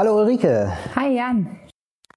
Hallo 0.00 0.16
Ulrike. 0.16 0.72
Hi 0.96 1.14
Jan. 1.14 1.46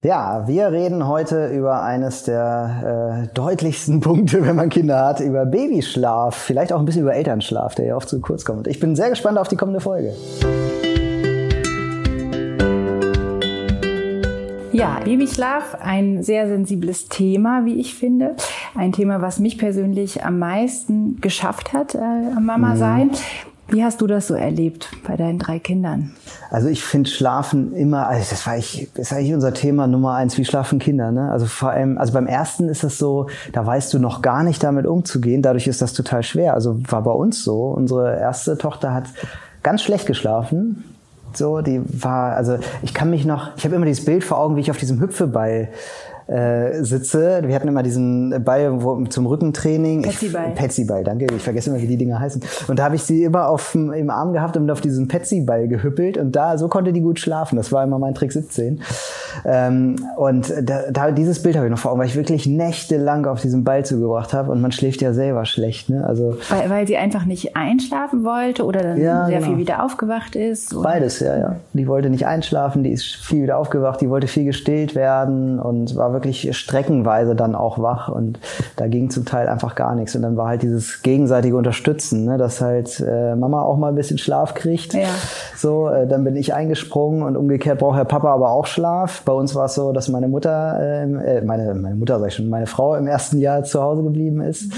Ja, 0.01 0.47
wir 0.47 0.71
reden 0.71 1.05
heute 1.05 1.47
über 1.47 1.83
eines 1.83 2.23
der 2.23 3.27
äh, 3.27 3.35
deutlichsten 3.35 3.99
Punkte, 3.99 4.45
wenn 4.45 4.55
man 4.55 4.69
Kinder 4.69 5.05
hat, 5.05 5.19
über 5.19 5.45
Babyschlaf, 5.45 6.33
vielleicht 6.33 6.71
auch 6.71 6.79
ein 6.79 6.85
bisschen 6.85 7.01
über 7.01 7.13
Elternschlaf, 7.13 7.75
der 7.75 7.87
ja 7.87 7.97
oft 7.97 8.07
zu 8.07 8.21
kurz 8.21 8.45
kommt. 8.45 8.67
Ich 8.67 8.79
bin 8.79 8.95
sehr 8.95 9.09
gespannt 9.09 9.37
auf 9.37 9.49
die 9.49 9.57
kommende 9.57 9.81
Folge. 9.81 10.13
Ja, 14.71 15.01
Babyschlaf, 15.03 15.75
ein 15.81 16.23
sehr 16.23 16.47
sensibles 16.47 17.09
Thema, 17.09 17.65
wie 17.65 17.81
ich 17.81 17.95
finde. 17.95 18.37
Ein 18.75 18.93
Thema, 18.93 19.21
was 19.21 19.39
mich 19.39 19.57
persönlich 19.57 20.23
am 20.23 20.39
meisten 20.39 21.19
geschafft 21.19 21.73
hat, 21.73 21.95
äh, 21.95 21.99
Mama 22.39 22.75
mhm. 22.75 23.11
Wie 23.69 23.83
hast 23.83 24.01
du 24.01 24.07
das 24.07 24.27
so 24.27 24.33
erlebt 24.33 24.89
bei 25.07 25.15
deinen 25.15 25.39
drei 25.39 25.57
Kindern? 25.57 26.11
Also 26.51 26.67
ich 26.67 26.83
finde 26.83 27.09
Schlafen 27.09 27.73
immer, 27.73 28.07
also 28.07 28.29
das 28.29 28.45
war 28.45 28.57
ich, 28.57 28.89
das 28.93 29.07
ist 29.07 29.13
eigentlich 29.13 29.33
unser 29.33 29.53
Thema 29.53 29.87
Nummer 29.87 30.15
eins, 30.15 30.37
wie 30.37 30.45
schlafen 30.45 30.79
Kinder. 30.79 31.11
Ne? 31.11 31.31
Also 31.31 31.45
vor 31.45 31.71
allem, 31.71 31.97
also 31.97 32.13
beim 32.13 32.27
ersten 32.27 32.67
ist 32.67 32.83
es 32.83 32.97
so, 32.97 33.27
da 33.53 33.65
weißt 33.65 33.93
du 33.93 33.99
noch 33.99 34.21
gar 34.21 34.43
nicht 34.43 34.63
damit 34.63 34.85
umzugehen. 34.85 35.41
Dadurch 35.41 35.67
ist 35.67 35.81
das 35.81 35.93
total 35.93 36.23
schwer. 36.23 36.53
Also 36.53 36.77
war 36.89 37.03
bei 37.03 37.11
uns 37.11 37.43
so. 37.43 37.67
Unsere 37.67 38.19
erste 38.19 38.57
Tochter 38.57 38.93
hat 38.93 39.05
ganz 39.63 39.81
schlecht 39.81 40.05
geschlafen. 40.05 40.83
So, 41.33 41.61
die 41.61 41.81
war, 42.03 42.35
also 42.35 42.57
ich 42.83 42.93
kann 42.93 43.09
mich 43.09 43.25
noch, 43.25 43.55
ich 43.57 43.65
habe 43.65 43.75
immer 43.75 43.85
dieses 43.85 44.05
Bild 44.05 44.23
vor 44.23 44.37
Augen, 44.37 44.55
wie 44.55 44.61
ich 44.61 44.69
auf 44.69 44.77
diesem 44.77 44.99
Hüpfeball 44.99 45.69
äh, 46.27 46.83
sitze. 46.83 47.41
Wir 47.45 47.55
hatten 47.55 47.67
immer 47.67 47.83
diesen 47.83 48.43
Ball 48.43 48.81
wo, 48.81 49.03
zum 49.05 49.25
Rückentraining. 49.25 50.03
Petsy-Ball. 50.03 50.51
Petsy-Ball, 50.55 51.03
danke. 51.03 51.27
Ich 51.35 51.43
vergesse 51.43 51.69
immer, 51.69 51.81
wie 51.81 51.87
die 51.87 51.97
Dinger 51.97 52.19
heißen. 52.19 52.41
Und 52.67 52.79
da 52.79 52.85
habe 52.85 52.95
ich 52.95 53.03
sie 53.03 53.23
immer 53.23 53.49
auf, 53.49 53.75
im 53.75 54.09
Arm 54.09 54.33
gehabt 54.33 54.57
und 54.57 54.69
auf 54.71 54.81
diesen 54.81 55.07
Petsy-Ball 55.07 55.67
gehüppelt. 55.67 56.17
Und 56.17 56.35
da, 56.35 56.57
so 56.57 56.67
konnte 56.67 56.93
die 56.93 57.01
gut 57.01 57.19
schlafen. 57.19 57.55
Das 57.55 57.71
war 57.71 57.83
immer 57.83 57.99
mein 57.99 58.15
Trick 58.15 58.31
17. 58.31 58.81
Ähm, 59.45 59.95
und 60.17 60.53
da, 60.63 60.91
da, 60.91 61.11
dieses 61.11 61.41
Bild 61.41 61.55
habe 61.55 61.65
ich 61.65 61.71
noch 61.71 61.79
vor 61.79 61.91
Augen, 61.91 61.99
weil 61.99 62.07
ich 62.07 62.15
wirklich 62.15 62.47
nächtelang 62.47 63.25
auf 63.25 63.41
diesem 63.41 63.63
Ball 63.63 63.85
zugebracht 63.85 64.33
habe. 64.33 64.51
Und 64.51 64.61
man 64.61 64.71
schläft 64.71 65.01
ja 65.01 65.13
selber 65.13 65.45
schlecht. 65.45 65.89
Ne? 65.89 66.05
Also, 66.05 66.37
weil, 66.49 66.69
weil 66.69 66.87
sie 66.87 66.97
einfach 66.97 67.25
nicht 67.25 67.55
einschlafen 67.55 68.23
wollte 68.23 68.65
oder 68.65 68.81
dann 68.81 69.01
ja, 69.01 69.25
sehr 69.25 69.39
genau. 69.39 69.49
viel 69.49 69.57
wieder 69.57 69.83
aufgewacht 69.83 70.35
ist? 70.35 70.73
Oder? 70.73 70.83
Beides, 70.83 71.19
ja, 71.19 71.37
ja. 71.37 71.55
Die 71.73 71.87
wollte 71.87 72.09
nicht 72.09 72.25
einschlafen, 72.25 72.83
die 72.83 72.91
ist 72.91 73.15
viel 73.15 73.43
wieder 73.43 73.57
aufgewacht, 73.57 74.01
die 74.01 74.09
wollte 74.09 74.27
viel 74.27 74.45
gestillt 74.45 74.95
werden 74.95 75.59
und 75.59 75.95
war 75.95 76.12
wirklich 76.13 76.55
streckenweise 76.55 77.35
dann 77.35 77.55
auch 77.55 77.79
wach 77.79 78.09
und 78.09 78.39
da 78.75 78.87
ging 78.87 79.09
zum 79.09 79.25
Teil 79.25 79.47
einfach 79.47 79.75
gar 79.75 79.95
nichts. 79.95 80.15
Und 80.15 80.21
dann 80.21 80.37
war 80.37 80.47
halt 80.47 80.61
dieses 80.61 81.01
gegenseitige 81.01 81.57
Unterstützen, 81.57 82.25
ne, 82.25 82.37
dass 82.37 82.61
halt 82.61 82.99
äh, 82.99 83.35
Mama 83.35 83.61
auch 83.61 83.77
mal 83.77 83.89
ein 83.89 83.95
bisschen 83.95 84.17
Schlaf 84.17 84.53
kriegt. 84.53 84.93
Ja. 84.93 85.07
So, 85.57 85.89
äh, 85.89 86.07
dann 86.07 86.23
bin 86.23 86.35
ich 86.35 86.53
eingesprungen 86.53 87.23
und 87.23 87.37
umgekehrt 87.37 87.79
braucht 87.79 87.97
Herr 87.97 88.05
Papa 88.05 88.33
aber 88.33 88.51
auch 88.51 88.65
Schlaf. 88.65 89.23
Bei 89.25 89.33
uns 89.33 89.55
war 89.55 89.65
es 89.65 89.75
so, 89.75 89.91
dass 89.91 90.07
meine 90.09 90.27
Mutter, 90.27 90.79
äh, 90.79 91.03
äh, 91.03 91.41
meine, 91.41 91.73
meine 91.73 91.95
Mutter 91.95 92.19
sag 92.19 92.27
ich 92.29 92.35
schon, 92.35 92.49
meine 92.49 92.67
Frau 92.67 92.95
im 92.95 93.07
ersten 93.07 93.39
Jahr 93.39 93.63
zu 93.63 93.81
Hause 93.81 94.03
geblieben 94.03 94.41
ist. 94.41 94.71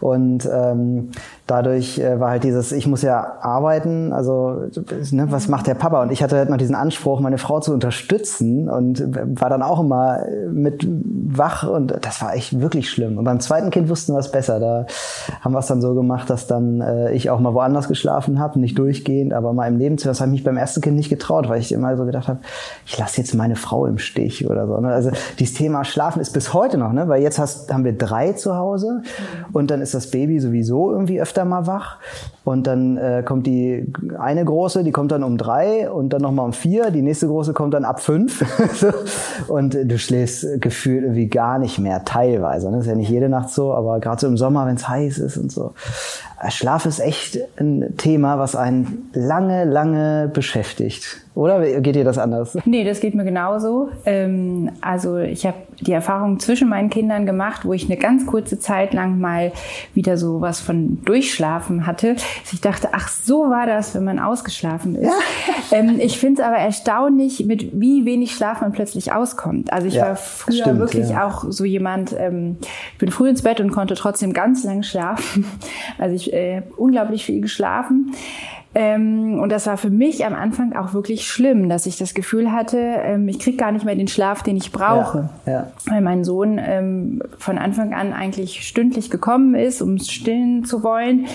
Und 0.00 0.48
ähm, 0.52 1.10
dadurch 1.50 1.98
äh, 1.98 2.20
war 2.20 2.30
halt 2.30 2.44
dieses, 2.44 2.72
ich 2.72 2.86
muss 2.86 3.02
ja 3.02 3.38
arbeiten, 3.40 4.12
also 4.12 4.66
ne, 5.10 5.26
was 5.30 5.48
macht 5.48 5.66
der 5.66 5.74
Papa? 5.74 6.02
Und 6.02 6.12
ich 6.12 6.22
hatte 6.22 6.36
halt 6.36 6.48
noch 6.48 6.56
diesen 6.56 6.74
Anspruch, 6.74 7.20
meine 7.20 7.38
Frau 7.38 7.60
zu 7.60 7.72
unterstützen 7.72 8.68
und 8.68 9.02
war 9.40 9.50
dann 9.50 9.62
auch 9.62 9.80
immer 9.80 10.20
mit 10.52 10.86
wach 10.88 11.68
und 11.68 11.94
das 12.00 12.22
war 12.22 12.34
echt 12.34 12.60
wirklich 12.60 12.90
schlimm. 12.90 13.18
Und 13.18 13.24
beim 13.24 13.40
zweiten 13.40 13.70
Kind 13.70 13.88
wussten 13.88 14.12
wir 14.12 14.18
es 14.18 14.30
besser. 14.30 14.60
Da 14.60 14.86
haben 15.40 15.52
wir 15.52 15.58
es 15.58 15.66
dann 15.66 15.80
so 15.80 15.94
gemacht, 15.94 16.30
dass 16.30 16.46
dann 16.46 16.80
äh, 16.80 17.12
ich 17.12 17.30
auch 17.30 17.40
mal 17.40 17.54
woanders 17.54 17.88
geschlafen 17.88 18.38
habe, 18.38 18.60
nicht 18.60 18.78
durchgehend, 18.78 19.32
aber 19.32 19.52
mal 19.52 19.66
im 19.66 19.76
Nebenzimmer. 19.76 20.12
Das 20.12 20.20
habe 20.20 20.30
ich 20.30 20.40
mich 20.40 20.44
beim 20.44 20.56
ersten 20.56 20.80
Kind 20.80 20.96
nicht 20.96 21.10
getraut, 21.10 21.48
weil 21.48 21.60
ich 21.60 21.72
immer 21.72 21.96
so 21.96 22.04
gedacht 22.04 22.28
habe, 22.28 22.40
ich 22.86 22.96
lasse 22.98 23.20
jetzt 23.20 23.34
meine 23.34 23.56
Frau 23.56 23.86
im 23.86 23.98
Stich 23.98 24.48
oder 24.48 24.66
so. 24.66 24.78
Ne? 24.78 24.88
Also 24.88 25.10
dieses 25.38 25.54
Thema 25.54 25.84
Schlafen 25.84 26.20
ist 26.20 26.32
bis 26.32 26.54
heute 26.54 26.78
noch, 26.78 26.92
ne? 26.92 27.08
weil 27.08 27.22
jetzt 27.22 27.38
hast, 27.38 27.72
haben 27.72 27.84
wir 27.84 27.96
drei 27.96 28.32
zu 28.32 28.56
Hause 28.56 29.02
und 29.52 29.70
dann 29.70 29.80
ist 29.80 29.94
das 29.94 30.10
Baby 30.10 30.38
sowieso 30.40 30.92
irgendwie 30.92 31.20
öfter 31.20 31.39
öfter 31.40 31.44
mal 31.44 31.66
wach. 31.66 31.96
Und 32.42 32.66
dann 32.66 32.96
äh, 32.96 33.22
kommt 33.24 33.46
die 33.46 33.92
eine 34.18 34.44
große, 34.44 34.82
die 34.82 34.92
kommt 34.92 35.12
dann 35.12 35.22
um 35.22 35.36
drei 35.36 35.90
und 35.90 36.10
dann 36.12 36.22
nochmal 36.22 36.46
um 36.46 36.52
vier. 36.52 36.90
Die 36.90 37.02
nächste 37.02 37.26
große 37.26 37.52
kommt 37.52 37.74
dann 37.74 37.84
ab 37.84 38.00
fünf. 38.00 38.44
und 39.48 39.74
du 39.74 39.98
schläfst 39.98 40.60
gefühlt 40.60 41.02
irgendwie 41.02 41.28
gar 41.28 41.58
nicht 41.58 41.78
mehr, 41.78 42.04
teilweise. 42.04 42.66
Das 42.66 42.72
ne? 42.72 42.80
ist 42.80 42.86
ja 42.86 42.94
nicht 42.94 43.10
jede 43.10 43.28
Nacht 43.28 43.50
so, 43.50 43.72
aber 43.74 44.00
gerade 44.00 44.20
so 44.20 44.26
im 44.26 44.36
Sommer, 44.36 44.66
wenn 44.66 44.76
es 44.76 44.88
heiß 44.88 45.18
ist 45.18 45.36
und 45.36 45.52
so. 45.52 45.74
Schlaf 46.48 46.86
ist 46.86 47.00
echt 47.00 47.38
ein 47.58 47.96
Thema, 47.98 48.38
was 48.38 48.56
einen 48.56 49.10
lange, 49.12 49.64
lange 49.64 50.30
beschäftigt. 50.32 51.20
Oder 51.34 51.80
geht 51.80 51.94
dir 51.94 52.04
das 52.04 52.18
anders? 52.18 52.58
Nee, 52.64 52.84
das 52.84 53.00
geht 53.00 53.14
mir 53.14 53.24
genauso. 53.24 53.88
Ähm, 54.04 54.72
also 54.80 55.18
ich 55.18 55.46
habe 55.46 55.56
die 55.80 55.92
Erfahrung 55.92 56.40
zwischen 56.40 56.68
meinen 56.68 56.90
Kindern 56.90 57.24
gemacht, 57.24 57.64
wo 57.64 57.72
ich 57.72 57.86
eine 57.86 57.96
ganz 57.96 58.26
kurze 58.26 58.58
Zeit 58.58 58.92
lang 58.92 59.18
mal 59.20 59.52
wieder 59.94 60.16
so 60.16 60.40
was 60.40 60.60
von 60.60 61.02
Durchschlafen 61.04 61.86
hatte. 61.86 62.16
Ich 62.52 62.60
dachte, 62.60 62.88
ach, 62.92 63.08
so 63.08 63.48
war 63.48 63.66
das, 63.66 63.94
wenn 63.94 64.04
man 64.04 64.18
ausgeschlafen 64.18 64.94
ist. 64.96 65.06
Ja. 65.06 65.12
Ähm, 65.72 66.00
ich 66.00 66.18
finde 66.18 66.42
es 66.42 66.48
aber 66.48 66.56
erstaunlich, 66.56 67.44
mit 67.46 67.80
wie 67.80 68.04
wenig 68.04 68.34
Schlaf 68.34 68.60
man 68.60 68.72
plötzlich 68.72 69.12
auskommt. 69.12 69.72
Also 69.72 69.86
ich 69.86 69.94
ja, 69.94 70.08
war 70.08 70.16
früher 70.16 70.62
stimmt, 70.62 70.80
wirklich 70.80 71.10
ja. 71.10 71.24
auch 71.24 71.44
so 71.48 71.64
jemand, 71.64 72.12
ähm, 72.18 72.56
ich 72.94 72.98
bin 72.98 73.10
früh 73.12 73.28
ins 73.28 73.42
Bett 73.42 73.60
und 73.60 73.70
konnte 73.70 73.94
trotzdem 73.94 74.32
ganz 74.32 74.64
lang 74.64 74.82
schlafen. 74.82 75.44
Also 75.98 76.14
ich 76.16 76.29
äh, 76.32 76.62
unglaublich 76.76 77.24
viel 77.24 77.40
geschlafen. 77.40 78.14
Ähm, 78.72 79.40
und 79.40 79.50
das 79.50 79.66
war 79.66 79.76
für 79.76 79.90
mich 79.90 80.24
am 80.24 80.34
Anfang 80.34 80.76
auch 80.76 80.94
wirklich 80.94 81.26
schlimm, 81.26 81.68
dass 81.68 81.86
ich 81.86 81.98
das 81.98 82.14
Gefühl 82.14 82.52
hatte, 82.52 82.78
ähm, 82.78 83.28
ich 83.28 83.40
kriege 83.40 83.56
gar 83.56 83.72
nicht 83.72 83.84
mehr 83.84 83.96
den 83.96 84.06
Schlaf, 84.06 84.44
den 84.44 84.56
ich 84.56 84.70
brauche. 84.70 85.28
Ja, 85.44 85.52
ja. 85.52 85.72
Weil 85.86 86.00
mein 86.02 86.22
Sohn 86.22 86.60
ähm, 86.62 87.20
von 87.36 87.58
Anfang 87.58 87.94
an 87.94 88.12
eigentlich 88.12 88.66
stündlich 88.66 89.10
gekommen 89.10 89.56
ist, 89.56 89.82
um 89.82 89.98
stillen 89.98 90.64
zu 90.64 90.84
wollen. 90.84 91.26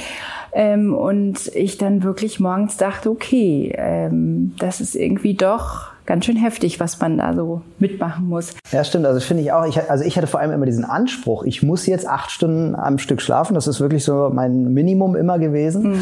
Ähm, 0.53 0.93
und 0.93 1.53
ich 1.53 1.77
dann 1.77 2.03
wirklich 2.03 2.39
morgens 2.39 2.77
dachte, 2.77 3.11
okay, 3.11 3.73
ähm, 3.77 4.55
das 4.57 4.79
ist 4.79 4.95
irgendwie 4.95 5.33
doch 5.33 5.94
ganz 6.05 6.25
schön 6.25 6.37
heftig, 6.37 6.79
was 6.79 6.99
man 6.99 7.17
da 7.17 7.33
so 7.33 7.61
mitmachen 7.79 8.27
muss. 8.27 8.53
Ja, 8.71 8.83
stimmt. 8.83 9.05
Also 9.05 9.19
finde 9.19 9.43
ich 9.43 9.51
auch. 9.51 9.65
Ich, 9.65 9.89
also 9.89 10.03
ich 10.03 10.15
hatte 10.17 10.27
vor 10.27 10.39
allem 10.39 10.51
immer 10.51 10.65
diesen 10.65 10.85
Anspruch, 10.85 11.43
ich 11.43 11.63
muss 11.63 11.85
jetzt 11.87 12.07
acht 12.07 12.31
Stunden 12.31 12.75
am 12.75 12.99
Stück 12.99 13.21
schlafen. 13.21 13.55
Das 13.55 13.67
ist 13.67 13.79
wirklich 13.79 14.03
so 14.03 14.29
mein 14.31 14.73
Minimum 14.73 15.15
immer 15.15 15.39
gewesen. 15.39 15.93
Mhm. 15.93 16.01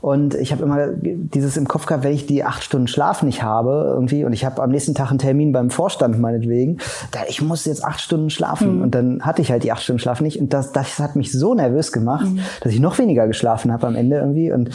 Und 0.00 0.34
ich 0.34 0.52
habe 0.52 0.64
immer 0.64 0.88
dieses 0.88 1.56
im 1.56 1.68
Kopf 1.68 1.86
gehabt, 1.86 2.04
wenn 2.04 2.12
ich 2.12 2.26
die 2.26 2.44
acht 2.44 2.64
Stunden 2.64 2.88
Schlaf 2.88 3.22
nicht 3.22 3.42
habe 3.42 3.90
irgendwie 3.94 4.24
und 4.24 4.32
ich 4.32 4.44
habe 4.44 4.62
am 4.62 4.70
nächsten 4.70 4.94
Tag 4.94 5.10
einen 5.10 5.18
Termin 5.18 5.52
beim 5.52 5.70
Vorstand 5.70 6.18
meinetwegen, 6.18 6.78
da 7.12 7.20
ich 7.28 7.40
muss 7.40 7.64
jetzt 7.64 7.84
acht 7.84 8.00
Stunden 8.00 8.30
schlafen. 8.30 8.76
Mhm. 8.76 8.82
Und 8.82 8.94
dann 8.94 9.22
hatte 9.22 9.40
ich 9.40 9.50
halt 9.52 9.62
die 9.62 9.72
acht 9.72 9.82
Stunden 9.82 10.00
Schlaf 10.00 10.20
nicht. 10.20 10.40
Und 10.40 10.52
das, 10.52 10.72
das 10.72 10.98
hat 10.98 11.14
mich 11.16 11.32
so 11.32 11.54
nervös 11.54 11.92
gemacht, 11.92 12.26
mhm. 12.26 12.40
dass 12.60 12.72
ich 12.72 12.80
noch 12.80 12.98
weniger 12.98 13.26
geschlafen 13.26 13.72
habe 13.72 13.86
am 13.86 13.94
Ende 13.94 14.16
irgendwie. 14.16 14.50
Und 14.50 14.70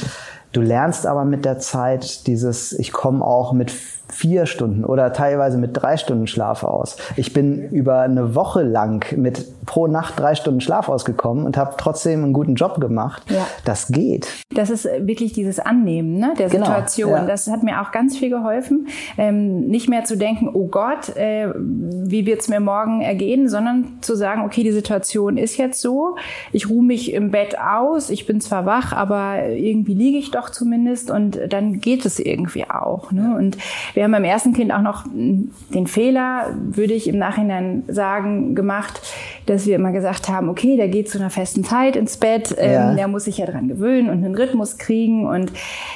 du 0.54 0.62
lernst 0.62 1.06
aber 1.06 1.26
mit 1.26 1.44
der 1.44 1.60
Zeit 1.60 2.28
dieses, 2.28 2.72
ich 2.72 2.92
komme 2.94 3.26
auch 3.26 3.52
mit 3.54 3.72
vier 4.20 4.46
Stunden 4.48 4.84
oder 4.84 5.14
teilweise 5.14 5.58
mit 5.58 5.72
drei 5.74 5.96
Stunden 5.96 6.28
Schlaf 6.28 6.66
aus. 6.66 6.98
Ich 7.16 7.32
bin 7.32 7.70
über 7.70 8.02
eine 8.02 8.36
Woche 8.36 8.64
lang 8.64 9.06
mit 9.16 9.66
pro 9.66 9.88
Nacht 9.88 10.20
drei 10.20 10.36
Stunden 10.36 10.60
Schlaf 10.60 10.90
ausgekommen 10.90 11.46
und 11.46 11.56
habe 11.56 11.76
trotzdem 11.78 12.24
einen 12.24 12.34
guten 12.34 12.56
Job 12.56 12.82
gemacht. 12.82 13.24
Ja. 13.30 13.48
Das 13.64 13.88
geht. 13.88 14.28
Das 14.54 14.70
ist 14.70 14.84
wirklich 14.84 15.32
dieses 15.32 15.60
Annehmen 15.60 16.18
ne, 16.18 16.34
der 16.38 16.50
genau, 16.50 16.66
Situation. 16.66 17.12
Ja. 17.12 17.26
Das 17.26 17.48
hat 17.48 17.64
mir 17.64 17.82
auch 17.82 17.92
ganz 17.92 18.18
viel 18.18 18.30
geholfen. 18.30 18.88
Ähm, 19.18 19.68
nicht 19.68 19.88
mehr 19.88 20.04
zu 20.04 20.18
denken, 20.18 20.50
oh 20.52 20.68
Gott, 20.68 21.16
äh, 21.16 21.54
wie 21.56 22.26
wird's 22.26 22.50
mir 22.50 22.60
morgen 22.60 23.00
ergehen, 23.00 23.48
sondern 23.48 24.00
zu 24.02 24.16
sagen, 24.16 24.44
okay, 24.44 24.64
die 24.64 24.72
Situation 24.72 25.38
ist 25.38 25.56
jetzt 25.56 25.80
so. 25.80 26.18
Ich 26.52 26.70
ruhe 26.70 26.84
mich 26.84 27.14
im 27.14 27.32
Bett 27.32 27.58
aus. 27.58 28.10
Ich 28.10 28.26
bin 28.26 28.42
zwar 28.42 28.66
wach, 28.66 28.92
aber 28.92 29.46
irgendwie 29.48 29.94
liege 29.94 30.18
ich 30.18 30.32
doch 30.32 30.50
zumindest 30.50 31.10
und 31.10 31.40
dann 31.48 31.80
geht 31.80 32.06
es 32.06 32.20
irgendwie 32.20 32.70
auch. 32.70 33.14
Ne? 33.14 33.36
Und 33.38 33.58
wir 33.94 34.04
haben 34.04 34.09
beim 34.12 34.24
ersten 34.24 34.54
Kind 34.54 34.72
auch 34.74 34.82
noch 34.82 35.06
den 35.12 35.88
Fehler, 35.88 36.54
würde 36.56 36.94
ich 36.94 37.08
im 37.08 37.18
Nachhinein 37.18 37.84
sagen, 37.88 38.56
gemacht, 38.56 39.02
dass 39.46 39.66
wir 39.66 39.76
immer 39.76 39.92
gesagt 39.92 40.30
haben, 40.30 40.50
okay, 40.50 40.78
der 40.78 40.88
geht 40.88 41.10
zu 41.10 41.20
einer 41.20 41.30
festen 41.30 41.64
Zeit 41.64 41.96
ins 41.96 42.18
Bett, 42.18 42.56
ähm, 42.58 42.72
ja. 42.72 42.94
der 42.94 43.08
muss 43.08 43.26
sich 43.26 43.38
ja 43.38 43.46
dran 43.46 43.68
gewöhnen 43.68 44.10
und 44.10 44.24
einen 44.24 44.36
Rhythmus 44.36 44.78
kriegen. 44.78 45.28
Und 45.28 45.52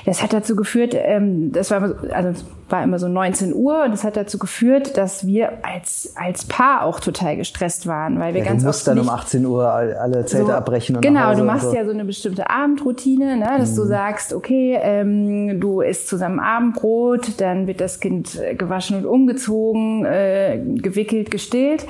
das 0.06 0.24
hat 0.24 0.34
dazu 0.34 0.56
geführt, 0.56 0.96
ähm, 0.98 1.52
das 1.52 1.72
war 1.72 1.96
also 2.14 2.44
war 2.74 2.84
immer 2.84 2.98
so 2.98 3.08
19 3.08 3.54
Uhr 3.54 3.84
und 3.84 3.92
das 3.92 4.04
hat 4.04 4.18
dazu 4.18 4.40
geführt, 4.40 4.98
dass 4.98 5.28
wir 5.28 5.64
als, 5.64 6.14
als 6.16 6.44
Paar 6.46 6.84
auch 6.84 7.00
total 7.00 7.38
gestresst 7.38 7.86
waren, 7.86 8.20
weil 8.20 8.34
wir 8.34 8.42
ja, 8.42 8.48
ganz 8.48 8.64
du 8.64 8.68
musst 8.68 8.88
dann 8.88 8.98
um 8.98 9.10
18 9.10 9.46
Uhr 9.46 9.72
alle 9.72 10.26
Zelte 10.26 10.48
so, 10.48 10.54
abbrechen. 10.54 10.96
Und 10.96 11.04
genau, 11.04 11.36
du 11.36 11.44
machst 11.44 11.70
so. 11.70 11.76
ja 11.76 11.86
so 11.86 11.92
eine 11.92 12.04
bestimmte 12.04 12.50
Abendroutine, 12.50 13.38
ne, 13.38 13.58
dass 13.60 13.74
mhm. 13.74 13.76
du 13.76 13.86
sagst, 13.86 14.34
okay, 14.34 14.80
ähm, 14.82 15.62
du 15.62 15.82
isst 15.82 16.08
zusammen 16.08 16.40
Abendbrot, 16.40 17.40
dann 17.40 17.68
wird 17.68 17.80
das 17.80 18.00
Kind 18.00 18.40
gewaschen 18.58 18.98
und 18.98 19.06
umgezogen, 19.06 20.06
äh, 20.06 20.60
gewickelt, 20.66 21.30
gestillt. 21.30 21.86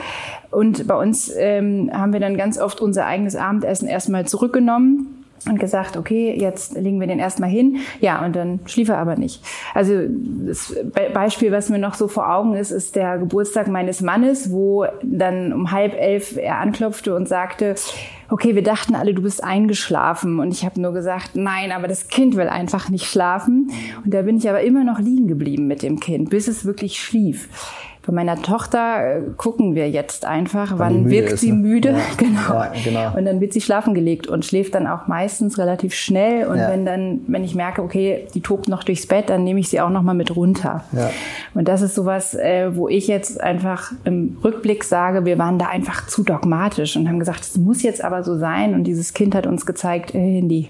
Und 0.51 0.85
bei 0.85 0.95
uns 0.95 1.31
ähm, 1.33 1.91
haben 1.93 2.11
wir 2.11 2.19
dann 2.19 2.35
ganz 2.35 2.59
oft 2.59 2.81
unser 2.81 3.05
eigenes 3.05 3.37
Abendessen 3.37 3.87
erstmal 3.87 4.27
zurückgenommen 4.27 5.12
und 5.47 5.59
gesagt, 5.59 5.97
okay, 5.97 6.33
jetzt 6.37 6.75
legen 6.75 6.99
wir 6.99 7.07
den 7.07 7.19
erstmal 7.19 7.49
hin. 7.49 7.77
Ja, 7.99 8.23
und 8.25 8.35
dann 8.35 8.59
schlief 8.65 8.89
er 8.89 8.97
aber 8.97 9.15
nicht. 9.15 9.43
Also 9.73 9.93
das 10.07 10.75
Beispiel, 11.13 11.51
was 11.51 11.69
mir 11.69 11.79
noch 11.79 11.95
so 11.95 12.07
vor 12.07 12.33
Augen 12.33 12.55
ist, 12.55 12.71
ist 12.71 12.95
der 12.95 13.17
Geburtstag 13.17 13.67
meines 13.67 14.01
Mannes, 14.01 14.51
wo 14.51 14.85
dann 15.01 15.53
um 15.53 15.71
halb 15.71 15.93
elf 15.93 16.37
er 16.37 16.59
anklopfte 16.59 17.15
und 17.15 17.27
sagte, 17.27 17.75
okay, 18.29 18.55
wir 18.55 18.63
dachten 18.63 18.95
alle, 18.95 19.13
du 19.13 19.21
bist 19.21 19.43
eingeschlafen. 19.43 20.39
Und 20.39 20.53
ich 20.53 20.65
habe 20.65 20.81
nur 20.81 20.93
gesagt, 20.93 21.31
nein, 21.35 21.71
aber 21.71 21.87
das 21.87 22.07
Kind 22.07 22.35
will 22.35 22.47
einfach 22.47 22.89
nicht 22.89 23.05
schlafen. 23.05 23.71
Und 24.03 24.13
da 24.13 24.23
bin 24.23 24.37
ich 24.37 24.49
aber 24.49 24.61
immer 24.61 24.83
noch 24.83 24.99
liegen 24.99 25.27
geblieben 25.27 25.67
mit 25.67 25.83
dem 25.83 25.99
Kind, 25.99 26.29
bis 26.29 26.47
es 26.47 26.65
wirklich 26.65 26.99
schlief. 26.99 27.47
Bei 28.05 28.11
meiner 28.11 28.41
Tochter 28.41 29.17
äh, 29.17 29.21
gucken 29.37 29.75
wir 29.75 29.89
jetzt 29.89 30.25
einfach, 30.25 30.73
wann 30.75 31.09
wirkt 31.09 31.33
ist, 31.33 31.39
sie 31.39 31.53
ne? 31.53 31.57
müde. 31.57 31.89
Ja. 31.91 31.97
Genau. 32.17 32.53
Ja, 32.53 32.71
genau. 32.83 33.17
Und 33.17 33.25
dann 33.25 33.41
wird 33.41 33.53
sie 33.53 33.61
schlafen 33.61 33.93
gelegt 33.93 34.27
und 34.27 34.45
schläft 34.45 34.75
dann 34.75 34.87
auch 34.87 35.07
meistens 35.07 35.57
relativ 35.57 35.93
schnell. 35.93 36.47
Und 36.47 36.57
ja. 36.57 36.69
wenn 36.69 36.85
dann, 36.85 37.21
wenn 37.27 37.43
ich 37.43 37.53
merke, 37.53 37.81
okay, 37.81 38.27
die 38.33 38.41
tobt 38.41 38.67
noch 38.67 38.83
durchs 38.83 39.07
Bett, 39.07 39.29
dann 39.29 39.43
nehme 39.43 39.59
ich 39.59 39.69
sie 39.69 39.81
auch 39.81 39.89
noch 39.89 40.03
mal 40.03 40.13
mit 40.13 40.35
runter. 40.35 40.83
Und 41.53 41.67
das 41.67 41.81
ist 41.81 41.95
sowas, 41.95 42.33
äh, 42.33 42.75
wo 42.75 42.87
ich 42.87 43.07
jetzt 43.07 43.41
einfach 43.41 43.91
im 44.03 44.37
Rückblick 44.43 44.83
sage, 44.83 45.25
wir 45.25 45.37
waren 45.37 45.59
da 45.59 45.67
einfach 45.67 46.07
zu 46.07 46.23
dogmatisch 46.23 46.95
und 46.95 47.07
haben 47.07 47.19
gesagt, 47.19 47.41
es 47.41 47.57
muss 47.57 47.83
jetzt 47.83 48.03
aber 48.03 48.23
so 48.23 48.37
sein. 48.37 48.73
Und 48.73 48.83
dieses 48.85 49.13
Kind 49.13 49.35
hat 49.35 49.47
uns 49.47 49.65
gezeigt, 49.65 50.13
äh, 50.15 50.19
Handy, 50.19 50.69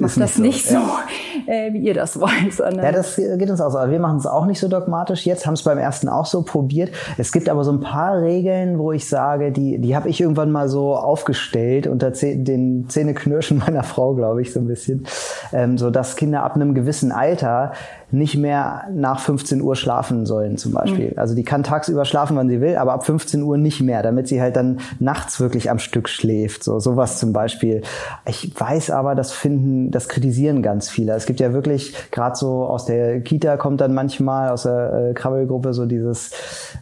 mach 0.00 0.14
das 0.14 0.36
so. 0.36 0.42
nicht 0.42 0.66
so, 0.66 0.76
äh, 1.46 1.72
wie 1.72 1.78
ihr 1.78 1.94
das 1.94 2.18
wollt. 2.20 2.52
Sondern 2.52 2.84
ja, 2.84 2.92
das 2.92 3.16
geht 3.16 3.50
uns 3.50 3.60
auch 3.60 3.70
so. 3.70 3.90
Wir 3.90 4.00
machen 4.00 4.18
es 4.18 4.26
auch 4.26 4.46
nicht 4.46 4.60
so 4.60 4.68
dogmatisch. 4.68 5.26
Jetzt 5.26 5.46
haben 5.46 5.54
es 5.54 5.62
beim 5.62 5.78
ersten 5.78 6.08
auch 6.08 6.26
so 6.26 6.42
probiert 6.42 6.65
probiert. 6.66 6.90
Es 7.16 7.30
gibt 7.30 7.48
aber 7.48 7.62
so 7.62 7.70
ein 7.70 7.80
paar 7.80 8.20
Regeln, 8.20 8.78
wo 8.78 8.90
ich 8.90 9.08
sage, 9.08 9.52
die, 9.52 9.78
die 9.78 9.94
habe 9.94 10.08
ich 10.08 10.20
irgendwann 10.20 10.50
mal 10.50 10.68
so 10.68 10.96
aufgestellt 10.96 11.86
unter 11.86 12.10
den 12.10 12.88
Zähneknirschen 12.88 13.58
meiner 13.58 13.84
Frau, 13.84 14.14
glaube 14.14 14.42
ich, 14.42 14.52
so 14.52 14.58
ein 14.58 14.66
bisschen, 14.66 15.06
ähm, 15.52 15.78
so 15.78 15.90
dass 15.90 16.16
Kinder 16.16 16.42
ab 16.42 16.56
einem 16.56 16.74
gewissen 16.74 17.12
Alter 17.12 17.72
nicht 18.10 18.36
mehr 18.36 18.84
nach 18.92 19.18
15 19.18 19.60
Uhr 19.60 19.74
schlafen 19.74 20.26
sollen 20.26 20.56
zum 20.58 20.72
Beispiel. 20.72 21.10
Mhm. 21.10 21.18
Also 21.18 21.34
die 21.34 21.42
kann 21.42 21.64
tagsüber 21.64 22.04
schlafen, 22.04 22.36
wann 22.36 22.48
sie 22.48 22.60
will, 22.60 22.76
aber 22.76 22.92
ab 22.92 23.04
15 23.04 23.42
Uhr 23.42 23.56
nicht 23.56 23.80
mehr, 23.80 24.02
damit 24.02 24.28
sie 24.28 24.40
halt 24.40 24.54
dann 24.54 24.78
nachts 25.00 25.40
wirklich 25.40 25.70
am 25.70 25.80
Stück 25.80 26.08
schläft. 26.08 26.62
So 26.62 26.78
sowas 26.78 27.18
zum 27.18 27.32
Beispiel. 27.32 27.82
Ich 28.24 28.52
weiß 28.58 28.90
aber, 28.90 29.16
das 29.16 29.32
finden, 29.32 29.90
das 29.90 30.08
kritisieren 30.08 30.62
ganz 30.62 30.88
viele. 30.88 31.14
Es 31.14 31.26
gibt 31.26 31.40
ja 31.40 31.52
wirklich 31.52 31.94
gerade 32.12 32.36
so 32.36 32.66
aus 32.66 32.84
der 32.84 33.20
Kita 33.22 33.56
kommt 33.56 33.80
dann 33.80 33.92
manchmal 33.92 34.50
aus 34.50 34.62
der 34.62 35.10
äh, 35.10 35.14
Krabbelgruppe 35.14 35.74
so 35.74 35.84
dieses 35.86 36.30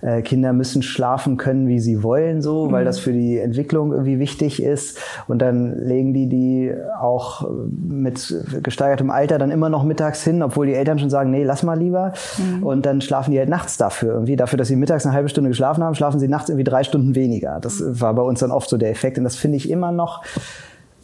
äh, 0.03 0.21
Kinder 0.21 0.53
müssen 0.53 0.83
schlafen 0.83 1.39
können, 1.39 1.69
wie 1.69 1.81
sie 1.81 2.03
wollen, 2.03 2.43
so, 2.43 2.67
mhm. 2.67 2.73
weil 2.73 2.85
das 2.85 2.99
für 2.99 3.13
die 3.13 3.39
Entwicklung 3.39 3.93
irgendwie 3.93 4.19
wichtig 4.19 4.63
ist. 4.63 4.99
Und 5.27 5.41
dann 5.41 5.79
legen 5.79 6.13
die 6.13 6.29
die 6.29 6.75
auch 7.01 7.49
mit 7.71 8.35
gesteigertem 8.63 9.11
Alter 9.11 9.39
dann 9.39 9.51
immer 9.51 9.71
noch 9.71 9.85
mittags 9.85 10.23
hin, 10.23 10.43
obwohl 10.43 10.67
die 10.67 10.75
Eltern 10.75 10.99
schon 10.99 11.14
sagen, 11.15 11.31
nee, 11.31 11.45
lass 11.45 11.63
mal 11.63 11.79
lieber. 11.79 12.13
Mhm. 12.39 12.63
Und 12.63 12.87
dann 12.87 13.01
schlafen 13.01 13.31
die 13.31 13.39
halt 13.39 13.49
nachts 13.49 13.77
dafür 13.77 14.13
irgendwie. 14.15 14.37
Dafür, 14.37 14.59
dass 14.59 14.69
sie 14.69 14.77
mittags 14.77 15.07
eine 15.07 15.15
halbe 15.15 15.29
Stunde 15.29 15.51
geschlafen 15.51 15.83
haben, 15.83 15.95
schlafen 15.95 16.21
sie 16.21 16.29
nachts 16.29 16.49
irgendwie 16.49 16.65
drei 16.65 16.85
Stunden 16.85 17.15
weniger. 17.15 17.59
Das 17.61 17.81
mhm. 17.81 18.01
war 18.01 18.15
bei 18.15 18.23
uns 18.23 18.41
dann 18.41 18.51
oft 18.51 18.69
so 18.69 18.77
der 18.77 18.91
Effekt. 18.91 19.19
Und 19.19 19.25
das 19.25 19.37
finde 19.37 19.57
ich 19.57 19.71
immer 19.71 19.93
noch 19.93 20.23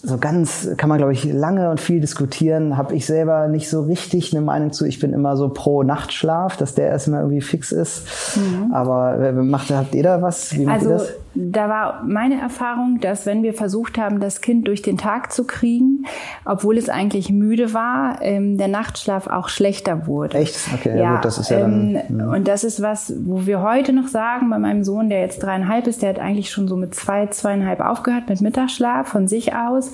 so 0.02 0.16
ganz 0.16 0.68
kann 0.76 0.88
man 0.88 0.98
glaube 0.98 1.12
ich 1.12 1.24
lange 1.24 1.70
und 1.70 1.80
viel 1.80 2.00
diskutieren. 2.00 2.76
Habe 2.76 2.94
ich 2.94 3.06
selber 3.06 3.48
nicht 3.48 3.68
so 3.68 3.82
richtig 3.82 4.32
eine 4.32 4.40
Meinung 4.44 4.72
zu. 4.72 4.86
Ich 4.86 4.98
bin 4.98 5.12
immer 5.12 5.36
so 5.36 5.50
pro 5.50 5.82
Nachtschlaf, 5.82 6.56
dass 6.56 6.74
der 6.74 6.88
erstmal 6.88 7.20
irgendwie 7.20 7.42
fix 7.42 7.70
ist. 7.70 8.04
Mhm. 8.36 8.72
Aber 8.72 9.18
äh, 9.18 9.32
macht 9.32 9.70
habt 9.70 9.94
ihr 9.94 10.02
da 10.02 10.22
was? 10.22 10.54
Wie 10.54 10.64
macht 10.64 10.76
also, 10.76 10.90
ihr 10.90 10.96
das? 10.96 11.12
Da 11.34 11.68
war 11.68 12.02
meine 12.04 12.40
Erfahrung, 12.40 12.98
dass 13.00 13.24
wenn 13.24 13.42
wir 13.42 13.54
versucht 13.54 13.98
haben, 13.98 14.20
das 14.20 14.40
Kind 14.40 14.66
durch 14.66 14.82
den 14.82 14.98
Tag 14.98 15.32
zu 15.32 15.44
kriegen, 15.44 16.06
obwohl 16.44 16.76
es 16.76 16.88
eigentlich 16.88 17.30
müde 17.30 17.72
war, 17.72 18.20
ähm, 18.20 18.58
der 18.58 18.68
Nachtschlaf 18.68 19.28
auch 19.28 19.48
schlechter 19.48 20.06
wurde. 20.06 20.38
Echt? 20.38 20.56
Okay, 20.74 20.96
ja, 20.96 21.02
ja 21.02 21.14
gut, 21.14 21.24
das 21.24 21.38
ist 21.38 21.50
ja 21.50 21.60
dann. 21.60 21.98
Ähm, 22.08 22.28
und 22.28 22.48
das 22.48 22.64
ist 22.64 22.82
was, 22.82 23.12
wo 23.24 23.46
wir 23.46 23.62
heute 23.62 23.92
noch 23.92 24.08
sagen, 24.08 24.50
bei 24.50 24.58
meinem 24.58 24.82
Sohn, 24.82 25.08
der 25.08 25.20
jetzt 25.20 25.38
dreieinhalb 25.40 25.86
ist, 25.86 26.02
der 26.02 26.10
hat 26.10 26.18
eigentlich 26.18 26.50
schon 26.50 26.66
so 26.66 26.76
mit 26.76 26.94
zwei, 26.94 27.26
zweieinhalb 27.26 27.80
aufgehört 27.80 28.28
mit 28.28 28.40
Mittagsschlaf 28.40 29.08
von 29.08 29.28
sich 29.28 29.54
aus. 29.54 29.92